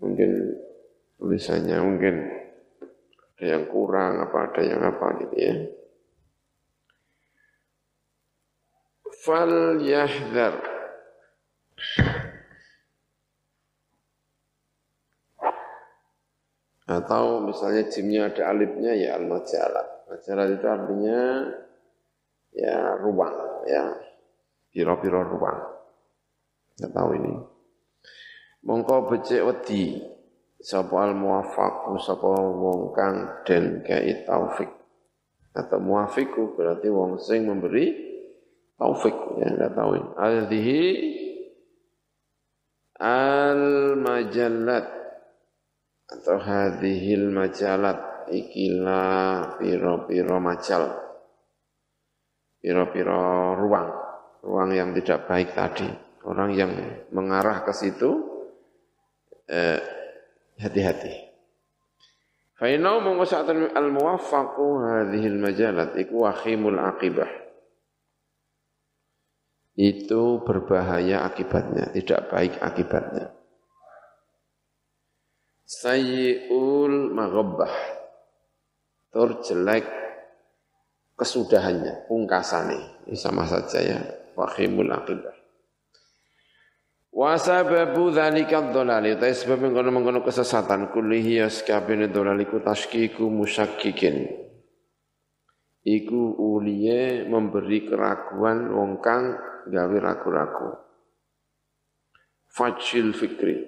[0.00, 0.56] mungkin
[1.20, 2.14] tulisannya mungkin
[3.36, 5.54] ada yang kurang apa ada yang apa gitu ya.
[9.20, 10.56] Fal yahdar
[16.88, 20.08] atau misalnya jimnya ada alifnya ya al-majalah.
[20.08, 21.20] Majalah itu artinya
[22.52, 23.84] ya ruang ya.
[24.68, 25.58] Piro-piro ruang.
[26.76, 27.34] Tidak tahu ini.
[28.68, 29.98] Mongko becek wedi.
[30.58, 34.66] Sapa al muwaffaq sapa wong kang den kai taufik.
[35.54, 37.94] Atau muwafiku berarti wong sing memberi
[38.74, 40.10] taufik ya enggak tahu ini.
[40.18, 40.82] Aldihi
[42.98, 43.62] al
[44.02, 44.86] majallat
[46.08, 51.07] atau hadhil majalat ikilah piro-piro majal
[52.58, 53.88] piro-piro ruang
[54.42, 55.88] ruang yang tidak baik tadi
[56.28, 56.72] orang yang
[57.14, 58.10] mengarah ke situ
[59.48, 59.80] eh,
[60.60, 61.28] hati-hati.
[62.58, 63.24] Fainau mongko
[63.70, 67.30] al-muwaffaqu hadhil majalat iku wakhimul akibah.
[69.78, 73.30] Itu berbahaya akibatnya, tidak baik akibatnya.
[75.62, 77.70] Sayyi'ul maghabbah.
[79.14, 79.86] Tur jelek
[81.18, 83.10] kesudahannya, pungkasane.
[83.10, 83.98] Ini sama saja ya,
[84.38, 85.34] wakhimul akibah.
[87.10, 94.46] Wa sababu dzalika dhalali ta sebab mengkono-mengkono kesesatan kullihi yaskabine dhalaliku tashkiku musyakkikin.
[95.82, 99.34] Iku uliye memberi keraguan wong kang
[99.66, 100.78] gawe ragu-ragu.
[102.46, 103.66] Fajil fikri.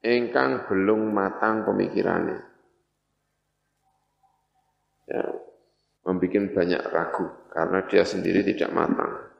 [0.00, 2.40] Engkang belum matang pemikirannya.
[5.04, 5.43] Ya,
[6.04, 9.34] membuat banyak ragu karena dia sendiri tidak matang.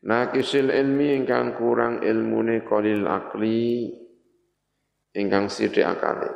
[0.00, 3.92] Nakisil ilmi ingkang kurang ilmune qalil akli
[5.12, 6.32] ingkang sithik akale.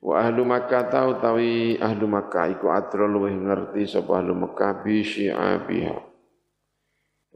[0.00, 5.04] Wa ahlu Makkah tahu tawi ahlu Makkah iku adro luwih ngerti sapa ahlu Makkah bi
[5.04, 5.98] syi'abiha.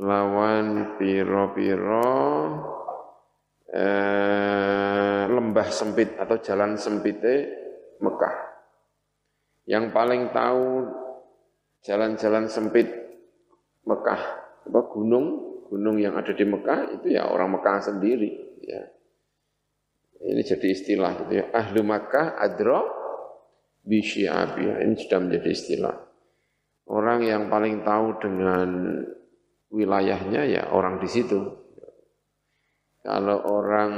[0.00, 2.20] Lawan piro-piro
[3.70, 7.34] eh, lembah sempit atau jalan sempite
[8.02, 8.53] Mekah.
[9.64, 10.92] Yang paling tahu
[11.84, 12.88] jalan-jalan sempit
[13.84, 14.22] Mekah,
[14.64, 18.94] apa gunung, gunung yang ada di Mekah itu ya orang Mekah sendiri, ya.
[20.24, 21.44] Ini jadi istilah gitu ya.
[21.52, 22.88] Ahlu Makkah adro
[23.84, 24.80] bisyi'abiyah.
[24.80, 25.96] Ini sudah menjadi istilah.
[26.88, 28.68] Orang yang paling tahu dengan
[29.68, 31.40] wilayahnya ya orang di situ.
[33.04, 33.92] Kalau orang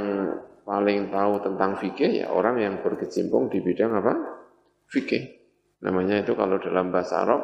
[0.67, 4.13] paling tahu tentang fikih ya orang yang berkecimpung di bidang apa?
[4.91, 5.36] Fikih.
[5.77, 7.41] Namanya itu kalau dalam bahasa Arab,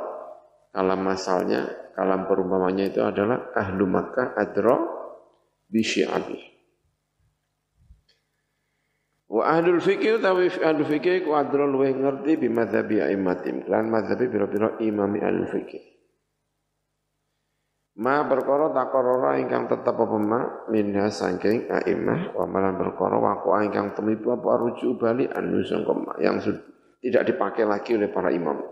[0.74, 4.78] kalam masalnya, kalam perumpamannya itu adalah ahlu Makkah adro
[5.70, 6.54] bisyi'abiyah.
[9.34, 14.30] Wa ahlul fikih utawi ahlul fikih ku adro luweh ngerti bi madzhabi aimatim lan madzhabi
[14.30, 15.82] pira-pira imami ahlul fikih.
[17.94, 23.94] Ma perkara takorora ingkang tetep apa ma minha saking aimah wa malan perkara waqo ingkang
[23.94, 26.42] temibu apa rujuk bali anu sangka yang
[27.04, 28.64] tidak dipakai lagi oleh para imam.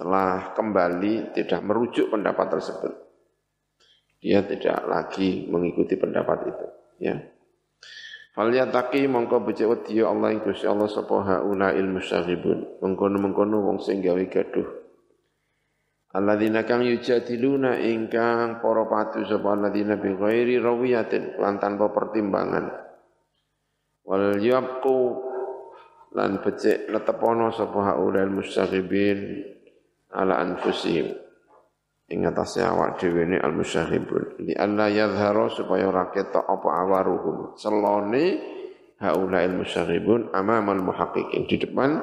[0.00, 2.92] Telah kembali tidak merujuk pendapat tersebut.
[4.24, 6.66] Dia tidak lagi mengikuti pendapat itu,
[7.04, 7.20] ya.
[8.32, 12.80] Falyataki mongko becik wedi ya Allah ing Gusti Allah sapa haula ilmu syaribun.
[12.80, 14.64] Mengkono-mengkono wong sing gawe gaduh.
[16.16, 22.72] Alladzina kang yujadiluna ingkang para patu sapa alladzina bi ghairi rawiyatin lan tanpa pertimbangan.
[24.08, 24.40] Wal
[26.12, 29.44] lan becik netepono sapa haula ilmu syaribin
[30.12, 31.08] ala anfusihim.
[32.12, 37.56] Ing atase awak dhewe ne al musyahibun li alla yadhharu supaya ora ketok apa awaruhum.
[37.56, 38.24] Selone
[39.00, 41.48] haula al musyahibun amamal muhaqqiqin.
[41.48, 41.96] Di depan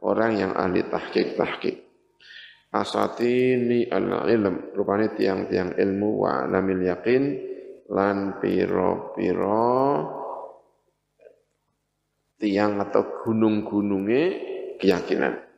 [0.00, 1.76] orang yang ahli tahqiq tahqiq.
[2.72, 7.22] Asatini al ilm rupane tiang-tiang ilmu wa alamil yakin
[7.90, 10.19] lan piro-piro
[12.40, 14.22] tiang atau gunung-gununge
[14.80, 15.50] keyakinan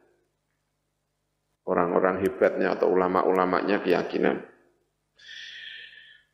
[1.67, 4.43] orang-orang hebatnya atau ulama-ulamanya keyakinan.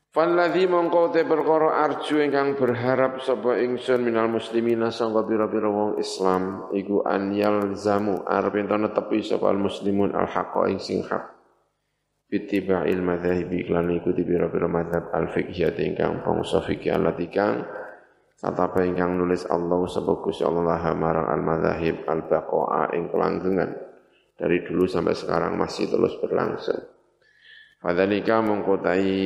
[0.08, 6.72] Falladhi mongko te perkara arju ingkang berharap sapa ingsun minal muslimina sangka pira-pira wong Islam
[6.72, 11.28] iku an yalzamu arep ento netepi sapa muslimun al haqqa ing sing hak
[12.32, 17.28] bitiba'il madzahibi lan ikuti pira-pira madzhab al fiqhiyah ingkang bangsa fikih allati
[18.38, 23.70] kata ingkang nulis Allah sapa Gusti Allah marang al madzahib al baqa'a ing kelanggengan
[24.38, 26.78] dari dulu sampai sekarang masih terus berlangsung.
[27.82, 29.18] Fadzalika mengkotai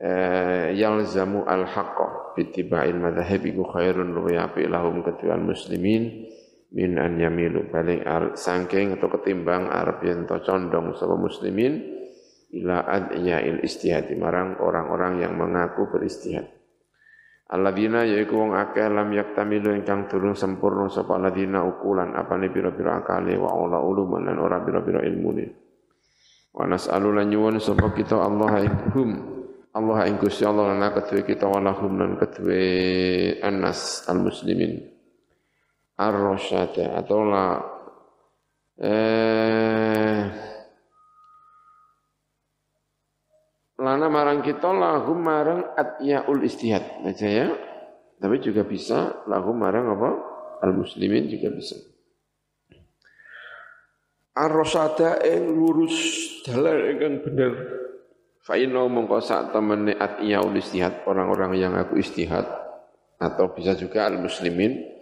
[0.00, 4.36] eh, yalzamu al-haqqa bitiba'il madhahib iku khairun luwi
[4.68, 6.28] lahum ketuan muslimin
[6.74, 8.02] min an yamilu balik
[8.34, 11.78] sangking atau ketimbang arab yang condong sama muslimin
[12.54, 16.53] ila ad'iyail istihadi marang orang-orang yang mengaku beristihad.
[17.44, 23.36] Alladzina yaiku wong akeh lam yaktamilu ingkang durung sempurna sapa alladzina ukulan apane pira-pira akale
[23.36, 25.46] wa ula uluman lan ora pira-pira ilmune.
[26.56, 28.64] Wa nas'alu lan nyuwun sapa kita Allah
[28.96, 29.10] hum
[29.74, 32.62] Allah ing Gusti Allah lan kedue kita walahum lan kedue
[33.42, 34.78] annas al muslimin
[35.98, 37.46] ar-rasyada atau la
[38.78, 40.53] eh
[43.84, 47.48] lana marang kita lahum marang atyaul istihad aja ya.
[48.16, 50.10] Tapi juga bisa lahum marang apa?
[50.64, 51.76] Al muslimin juga bisa.
[54.34, 55.94] Ar-rasada ing lurus
[56.42, 57.52] dalan ingkang bener.
[58.40, 62.48] Fa inna mongko sak temene atyaul istihad orang-orang yang aku istihad
[63.20, 64.94] atau bisa juga al muslimin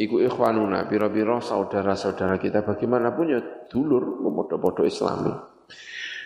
[0.00, 5.32] iku ikhwanuna pira-pira saudara-saudara kita bagaimanapun ya dulur padha-padha islami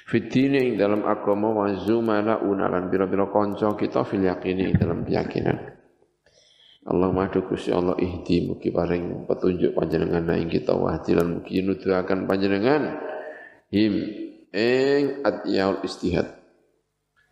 [0.05, 5.57] Fitini ing dalam agama wa zumala unalan bira-bira konco kita fil yakini dalam keyakinan.
[6.85, 12.29] Allah madu Gusti Allah ihdi mugi paring petunjuk panjenengan ing kita wahdi lan mugi nuduhaken
[12.29, 13.01] panjenengan.
[13.73, 13.95] Him
[14.53, 16.37] ing atyaul istihad.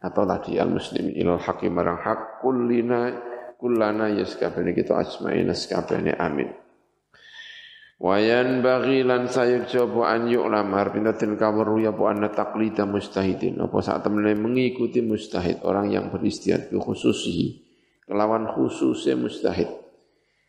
[0.01, 3.13] Atau tadi al muslimin ilal hakim marang hak kullina
[3.61, 6.62] kullana yaskabene kita asma'ina skabene amin
[8.03, 13.63] Wayan bagi lan sayuk coba an yu'lam harpinatin kawaru ya bu anna taklida mustahidin.
[13.63, 17.63] Apa saat temene mengikuti mustahid, orang yang beristihad bi khususi,
[18.03, 19.71] kelawan khususnya mustahid.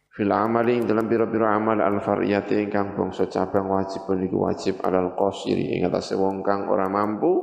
[0.09, 5.77] Fil amali dalam biro-biro amal al fariyati ingkang bangsa cabang wajib niku wajib alal qasiri
[5.77, 7.37] ing atase wong kang ora mampu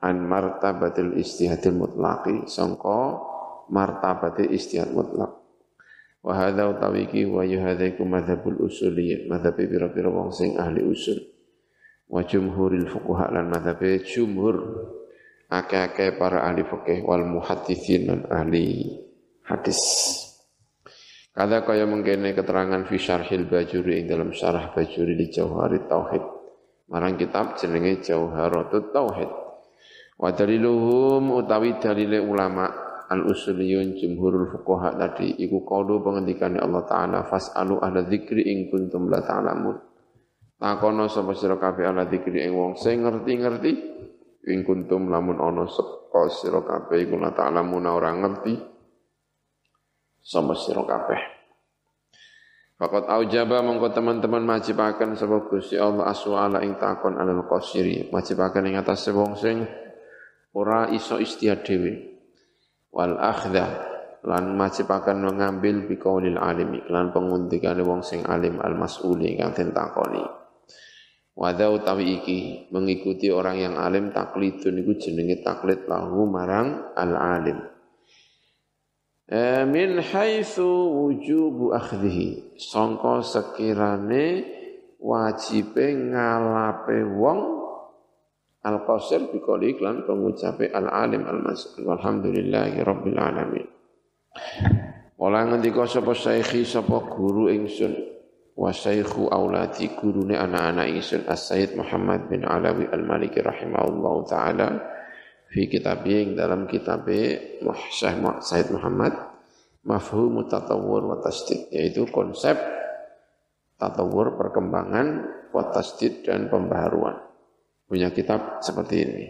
[0.00, 3.20] an martabatil istihadil mutlaqi sangka
[3.68, 5.43] martabatil istihad mutlak.
[6.24, 11.20] Wa hadza utawi wa yuhadzaiku madzhabul usuliyyin, madzhab pira-pira wong sing ahli usul.
[12.08, 14.56] Wa jumhuril fuqaha lan madzhab jumhur
[15.52, 18.88] akeh-akeh para ahli fikih wal muhadditsin lan ahli
[19.44, 19.80] hadis.
[21.36, 26.24] Kada kaya mengkene keterangan fi syarhil bajuri ing dalam syarah bajuri di jauhari tauhid.
[26.84, 29.30] Marang kitab jenenge Jauharatut Tauhid.
[30.20, 32.83] Wa daliluhum utawi dalile ulama
[33.14, 35.38] al-usuliyun jumhurul fuqaha tadi.
[35.38, 39.76] Iku qaulu pengendikane Allah taala fasalu ahla dzikri in kuntum la ta'lamun.
[40.58, 43.72] Takono sapa sira kabeh ahla dzikri ing wong sing ngerti-ngerti
[44.50, 48.54] in kuntum lamun ana sapa sira kabeh iku la ta'lamun ora ngerti.
[50.24, 51.34] Sama sira kabeh.
[52.74, 58.10] Fakat aujaba mongko teman-teman majibakan sebab Gusti Allah aswala ing takon alal qasiri.
[58.10, 59.62] Majibakan ing atas wong sing
[60.54, 61.62] ora iso istiad
[62.94, 63.66] wal akhdha
[64.24, 70.22] lan majibakan mengambil biqaulil alim lan penguntikane wong sing alim al mas'uli kang den takoni
[71.34, 72.38] Wadha utawi iki
[72.70, 77.58] mengikuti orang yang alim taklidun iku jenenge taklid lahu marang al alim.
[79.26, 84.46] E, min haitsu wujubu akhdhihi sangka sekirane
[85.02, 87.63] wajibe ngalape wong
[88.64, 93.68] Al-Qasir biqali iklan pengucape al-alim al-mas'ul walhamdulillahi rabbil alamin.
[95.20, 97.92] Ola ngendika sapa syaikhi sapa guru ingsun
[98.56, 104.80] wa syaikhu auladi gurune anak-anak ingsun As-Sayyid Muhammad bin Alawi Al-Maliki rahimahullahu taala
[105.52, 107.04] fi kitab yang dalam kitab
[107.92, 109.12] Syekh Sayyid Muhammad
[109.84, 112.56] mafhum tatawur wa tasdid yaitu konsep
[113.76, 117.33] tatawur perkembangan wa tasdid dan pembaharuan
[117.88, 119.24] punya kitab seperti ini.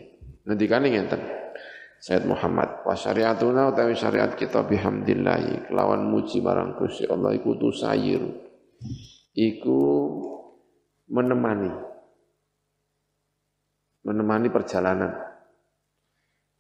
[0.45, 1.23] Nanti kan ngenten.
[2.05, 8.21] Sayyid Muhammad wa syariatuna utawi syariat kita bihamdillahi kelawan muji marang Gusti Allah iku sayir.
[9.33, 9.81] Iku
[11.09, 11.73] menemani
[14.05, 15.17] menemani perjalanan.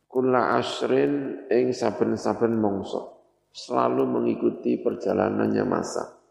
[0.09, 3.14] Kula asrin ing saben-saben mongso
[3.53, 6.24] selalu mengikuti perjalanannya masa.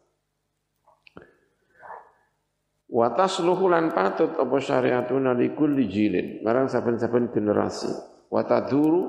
[2.94, 7.90] Wa tasluhu lan patut apa syariatuna li kulli jilin, marang saben-saben generasi.
[8.30, 9.02] Wa taduru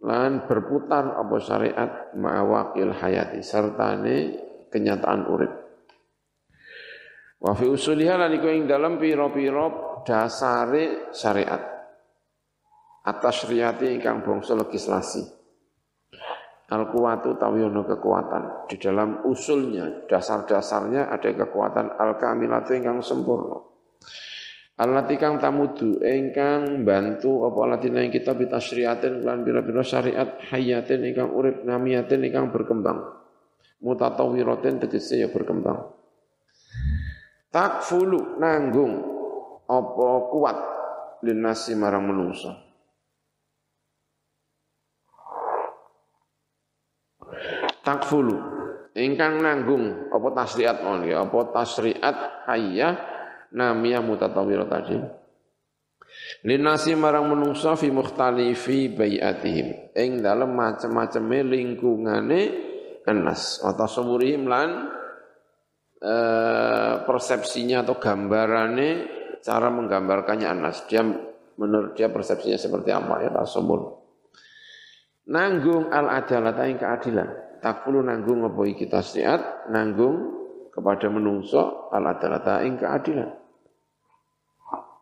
[0.00, 4.16] lan berputar apa syariat ma'awakil hayati sertane
[4.72, 5.52] kenyataan urip.
[7.36, 11.60] Wa fi usuliha lan iku ing dalem pira-pira dasare syariat.
[13.04, 15.20] Atas syariati ingkang bangsa legislasi.
[16.66, 18.66] Al-kuwatu tawiyono kekuatan.
[18.66, 23.62] Di dalam usulnya, dasar-dasarnya ada kekuatan al-kamilatu ingkang sempurna.
[24.76, 31.32] Allati kang tamudu ingkang bantu apa latina yang kita bitasriatin lan pira-pira syariat hayatin ingkang
[31.32, 33.00] urip namiyatin ingkang berkembang.
[33.80, 35.96] Mutatawiratin tegese ya berkembang.
[37.48, 39.00] Takfulu nanggung
[39.64, 40.58] apa kuat
[41.24, 42.65] linasi marang menungso.
[47.86, 48.58] Takfulu.
[48.96, 52.98] Ingkang nanggung apa tasriat mon ya apa tasriat hayya
[53.54, 54.98] namiyah mutatawwir tadi.
[56.48, 62.40] Linasi marang menungsa fi mukhtalifi bai'atihim ing dalem macam-macame lingkungane
[63.06, 63.60] anas.
[63.60, 64.90] Atau sumurihim lan
[66.00, 66.16] e,
[67.04, 68.90] persepsinya atau gambarannya
[69.44, 70.88] cara menggambarkannya anas.
[70.88, 71.04] Dia
[71.60, 74.06] menurut dia persepsinya seperti apa ya tasawur
[75.26, 77.28] nanggung al adalah ing keadilan
[77.62, 80.36] takulu nanggung apa iki tasniat nanggung
[80.72, 83.32] kepada menungso al adalata ing keadilan.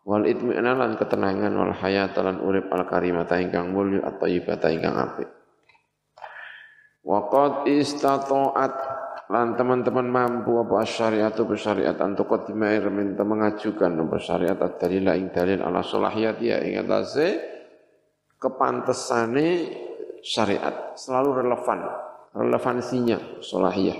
[0.04, 4.94] Wal itmi'nan lan ketenangan wal hayat lan urip al karimata ingkang mulya at thayyibata ingkang
[4.94, 5.28] apik.
[7.04, 8.74] Wa qad istata'at
[9.32, 15.32] lan teman-teman mampu apa syariat itu syariat antuk qadima minta mengajukan apa syariat dalil ing
[15.32, 17.40] dalil ala salahiyati ya ing atase
[18.36, 19.48] kepantesane
[20.20, 22.03] syariat selalu relevan
[22.34, 23.98] relevansinya solahiyah.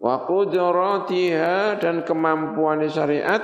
[0.00, 3.42] Wa qudratiha dan kemampuan syariat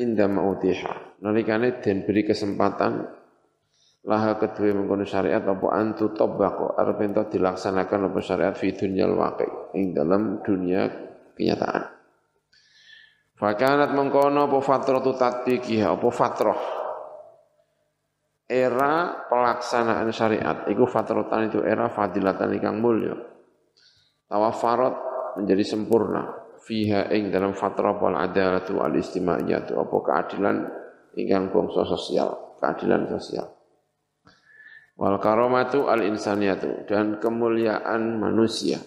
[0.00, 1.22] inda mautiha.
[1.22, 3.06] Nalikane den beri kesempatan
[4.04, 9.46] laha kedua mengkono syariat apa antu tobako arep ento dilaksanakan apa syariat fi dunyal waqi
[9.78, 10.90] ing dalam dunia
[11.38, 11.94] kenyataan.
[13.38, 16.83] Fakanat mengkono apa fatratu tatbiqiha apa fatrah
[18.54, 20.62] era pelaksanaan syariat.
[20.70, 23.18] Iku fatrotan itu era fadilatan ikang mulya.
[24.30, 24.94] Tawafarat
[25.42, 26.22] menjadi sempurna.
[26.62, 29.74] Fiha ing dalam fatrah wal adalatu al istimaiyatu.
[29.74, 30.56] Apa keadilan
[31.18, 32.30] ingkang bangsa sosial.
[32.62, 33.50] Keadilan sosial.
[34.94, 36.86] Wal karamatu al insaniyatu.
[36.86, 38.78] Dan kemuliaan manusia.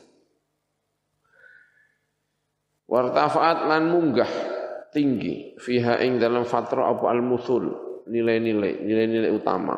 [2.87, 4.31] Wartafaat lan munggah
[4.95, 5.59] tinggi.
[5.59, 9.75] Fiha ing dalam fatra apa al-muthul nilai-nilai nilai-nilai utama.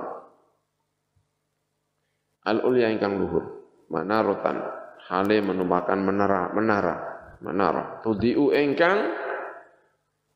[2.46, 3.44] Al-ulya ingkang luhur.
[3.90, 4.58] Manarotan.
[5.10, 6.96] Hale menumpakan menara menara
[7.42, 8.00] menara.
[8.06, 9.10] Tudiu ingkang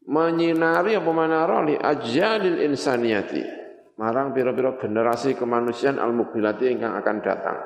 [0.09, 3.61] menyinari apa menara li ajalil insaniyati.
[3.93, 7.59] Marang pira-pira generasi kemanusiaan al-mubilati ingkang akan datang.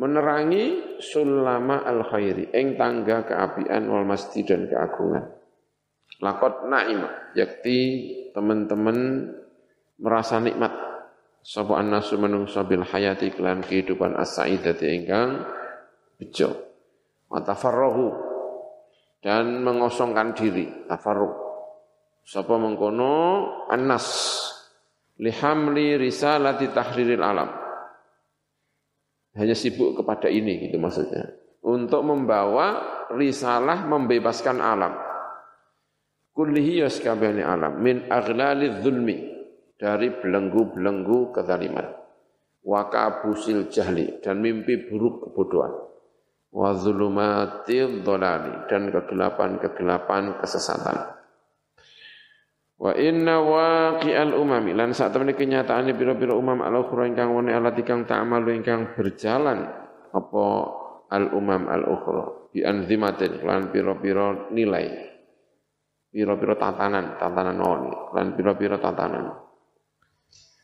[0.00, 5.39] Menerangi sulama al khairi ing tangga keapian wal masjid dan keagungan
[6.20, 7.04] lakot naim.
[7.34, 7.78] Yakti
[8.36, 9.28] teman-teman
[9.98, 10.72] merasa nikmat.
[11.40, 15.40] Sapa annasu menungso bil hayati kelan kehidupan as-saidati ingkang
[16.20, 16.52] bejo.
[17.32, 18.12] Matafarrahu
[19.24, 20.68] dan mengosongkan diri.
[20.84, 21.32] Tafarruh.
[22.20, 23.12] Sapa mengkono
[23.72, 24.36] annas.
[25.20, 27.48] Lihamli risalati tahriril alam.
[29.36, 31.28] Hanya sibuk kepada ini gitu maksudnya.
[31.60, 32.80] Untuk membawa
[33.12, 35.09] risalah membebaskan alam.
[36.40, 37.84] Kullihi yaskabani alam.
[37.84, 39.28] Min aghlali zulmi
[39.76, 41.84] dari belenggu-belenggu kezaliman.
[42.64, 44.24] Wa kabusil jahli.
[44.24, 45.68] Dan mimpi buruk kebodohan.
[46.48, 51.12] Wa zulumatil dolali dan kegelapan-kegelapan kesesatan.
[52.80, 54.72] Wa inna waqi'al umami.
[54.72, 59.68] Lan saat temen kenyataane pira-pira umam al ukhra ingkang wene alat ingkang ta'malu ingkang berjalan.
[60.16, 60.44] Apa
[61.12, 63.44] al umam al ukhra bi anzimatin.
[63.44, 65.10] Lan pira-pira nilai
[66.10, 69.50] pira-pira tatanan tatanan oni lan pira-pira tatanan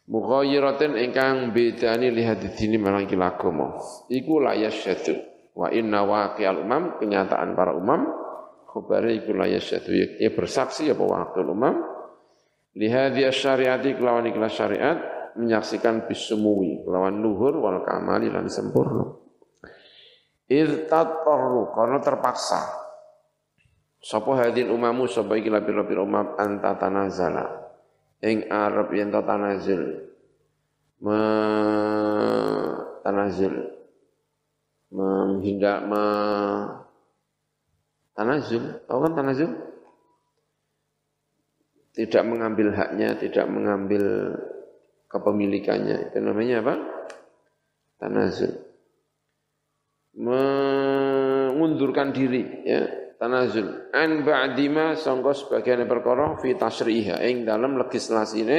[0.06, 3.74] Mughayyiratin ingkang bedani lihat dini marang agama
[4.06, 5.18] iku la yasyadu
[5.50, 8.06] wa inna waqi'al umam kenyataan para umam.
[8.70, 11.82] Khabare iku la yasyadu ya bersaksi apa waqtul umam?
[12.78, 14.98] Lihadi syariati kelawan ikhlas syariat
[15.34, 19.10] menyaksikan bisumui kelawan luhur wal kamali lan sempurna.
[20.46, 22.85] Irtatarru karena terpaksa.
[24.06, 27.74] Sapa hadin umamu sapa iki lapir-lapir umam anta tanazala.
[28.22, 29.82] Ing Arab yen tanazil.
[31.02, 31.20] Me
[33.02, 33.54] tanazil.
[34.94, 36.04] Menghindak me
[38.14, 38.78] tanazul.
[38.86, 39.50] Tahu kan tanazul?
[41.96, 44.36] tidak mengambil haknya, tidak mengambil
[45.08, 46.12] kepemilikannya.
[46.12, 46.74] Itu namanya apa?
[47.96, 48.52] Tanazul.
[50.12, 52.84] Mengundurkan diri, ya,
[53.16, 53.92] tanazul.
[53.92, 58.58] An ba'dima sangka sebagian perkara fi tasriha ing dalam legislasine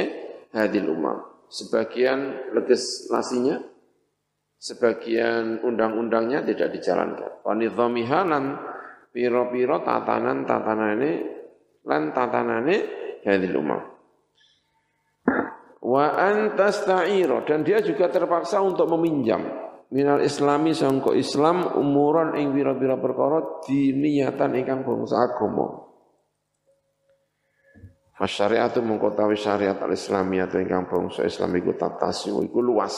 [0.54, 1.18] hadil umam.
[1.48, 3.56] Sebagian legislasinya
[4.58, 7.40] sebagian undang-undangnya tidak dijalankan.
[7.46, 8.44] Wanidhamiha lan
[9.14, 11.12] piro-piro tatanan-tatanane
[11.88, 12.76] lan tatanane
[13.24, 13.82] hadil umam.
[15.78, 23.00] Wa antasta'ira dan dia juga terpaksa untuk meminjam minal islami sangko Islam umuran ing bira-bira
[23.00, 25.88] perkara diniyatan ingkang bangsa agama.
[28.18, 32.96] Fasyariatu mengkotawi syariat al-islamiyah ingkang bangsa Islam iku tatasi iku luas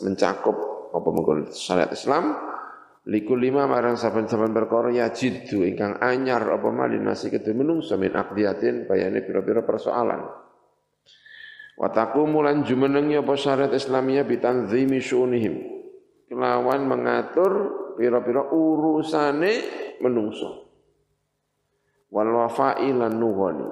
[0.00, 0.56] mencakup
[0.96, 2.32] apa mengkon syariat Islam
[3.06, 8.10] Likul lima marang saben-saben perkara ya jiddu ingkang anyar apa malin nasi ketu menungso min
[8.10, 10.26] aqdiyatin bayane pira-pira persoalan.
[11.78, 11.86] Wa
[12.26, 15.75] mulan jumenengi apa syariat Islamiyah bitanzimi syunihim.
[16.26, 17.52] Kelawan mengatur
[17.94, 19.52] pira-pira urusane
[20.02, 20.66] menungso.
[22.10, 23.68] Wal wafa'i lan nughani.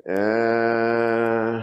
[0.00, 1.54] Eh,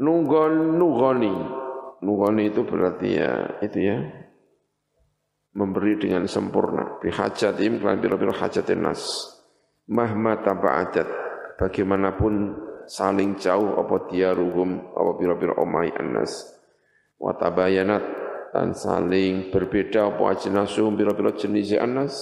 [0.00, 1.34] nugoni.
[2.04, 3.32] Nugoni itu berarti ya
[3.64, 3.96] itu ya
[5.56, 7.00] memberi dengan sempurna.
[7.00, 9.30] Bihajatim kelan biro-biro hajatin nas.
[9.88, 11.08] Mahma taba'adat.
[11.54, 12.34] Bagaimanapun
[12.86, 16.54] saling jauh apa diaruhum apa biro-biro omai anas.
[17.18, 18.04] Watabayanat
[18.52, 22.14] dan saling berbeda apa ajnasum biro-biro jenis anas.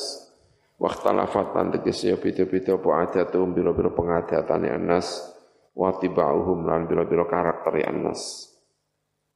[0.82, 5.32] Waktalafat dan tegesi beda-beda apa adatum biro-biro pengadatan anas
[5.72, 8.52] watiba'uhum lan biro-biro karakter ya nas.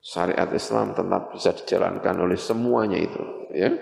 [0.03, 3.75] Syariat Islam tetap bisa dijalankan oleh semuanya itu, ya.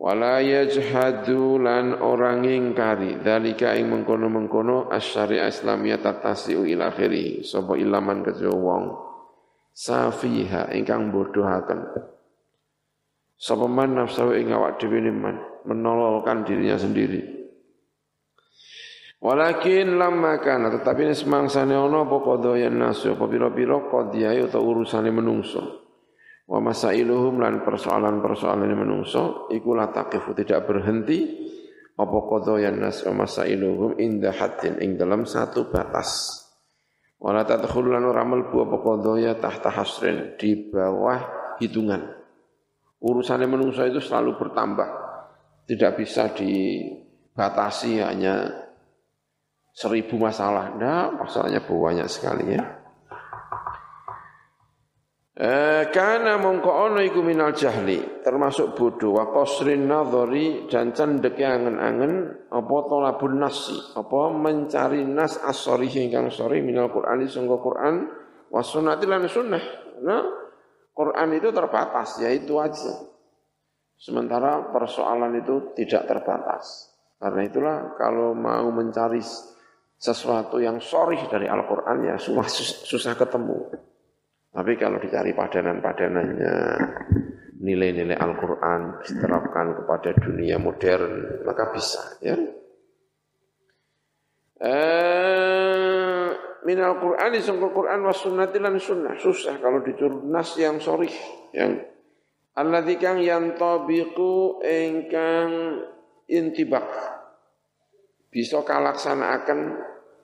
[0.00, 7.44] Wala yajhadu lan orang ingkari dalika ing mengkono-mengkono asyariah Islamiyah tatasiu ila akhiri.
[7.44, 8.96] Sapa ilaman kejo wong.
[9.76, 12.00] Safiha ingkang bodohaken.
[13.36, 15.04] Sapa man nafsu ing awak dhewe
[15.68, 17.20] menololkan dirinya sendiri.
[19.20, 25.12] Walakin lama kana tetapi ini semangsane ana apa qadaya nasu apa pira-pira qadiyah atau urusane
[25.12, 25.89] menungso.
[26.50, 31.46] Wa masailuhum lan persoalan-persoalan menungso iku la taqifu tidak berhenti
[31.94, 36.42] apa qadaya nas wa masailuhum inda haddin ing dalam satu batas.
[37.22, 42.18] Wala tadkhul lan ora mlebu apa qadaya tahta hasrin di bawah hitungan.
[42.98, 44.88] Urusannya manusia itu selalu bertambah.
[45.70, 48.50] Tidak bisa dibatasi hanya
[49.70, 50.74] seribu masalah.
[50.74, 52.79] Nah, masalahnya banyak sekali ya.
[55.40, 62.44] Eh, karena mongko ono iku minal jahli termasuk bodoh wa qasrin nadhari dan cendek angen-angen
[62.52, 68.04] apa talabun nasi apa mencari nas as-sharih ingkang sore minal Qur'ani sangka Qur'an
[68.52, 69.64] wa sunnati lan sunnah.
[70.04, 70.22] Nah
[70.92, 73.00] Quran itu terbatas ya itu aja.
[73.96, 76.92] Sementara persoalan itu tidak terbatas.
[77.16, 79.24] Karena itulah kalau mau mencari
[79.96, 83.88] sesuatu yang sorih dari Al-Quran ya susah, susah ketemu
[84.50, 86.54] tapi kalau dicari padanan-padanannya,
[87.62, 92.02] nilai-nilai Al-Quran diterapkan kepada dunia modern, maka bisa.
[92.18, 92.34] Ya.
[94.60, 96.28] Eh,
[96.66, 99.14] min Al-Quran, disangka Quran was sunnati lan sunnah.
[99.22, 101.14] Susah kalau dicurut nas yang sorih.
[101.54, 101.86] Yang
[102.58, 105.78] Alladzi kang yantabiqu ingkang
[106.26, 106.90] intibak.
[108.26, 109.60] Bisa kalaksanaaken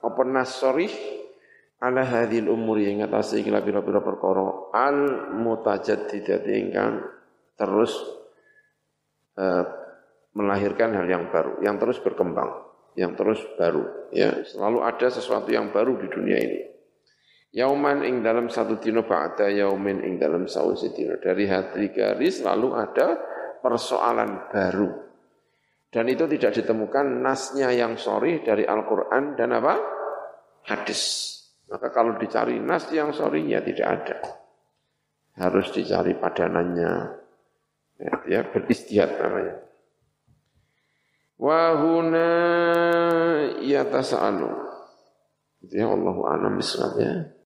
[0.03, 0.91] apa nas sorih
[1.77, 7.05] ala hadhil umuri ing atase iki pira-pira perkara al mutajaddidati ingkang
[7.57, 7.93] terus
[9.37, 9.65] uh,
[10.37, 12.61] melahirkan hal yang baru, yang terus berkembang,
[12.93, 14.09] yang terus baru.
[14.13, 16.61] Ya, selalu ada sesuatu yang baru di dunia ini.
[17.57, 21.17] Yauman ing dalam satu dino ba'da yaumin ing dalam sausi dino.
[21.17, 23.17] Dari hati garis selalu ada
[23.65, 24.89] persoalan baru.
[25.89, 29.73] Dan itu tidak ditemukan nasnya yang sorry dari Al-Quran dan apa?
[30.69, 31.33] Hadis.
[31.67, 34.17] Maka kalau dicari nas yang sorry ya tidak ada.
[35.37, 36.93] Harus dicari padanannya.
[37.97, 38.41] Ya, ya
[39.19, 39.55] namanya.
[41.37, 42.29] Wahuna
[43.61, 44.49] yatasa'alu.
[45.61, 46.53] Itu ya Allah alam.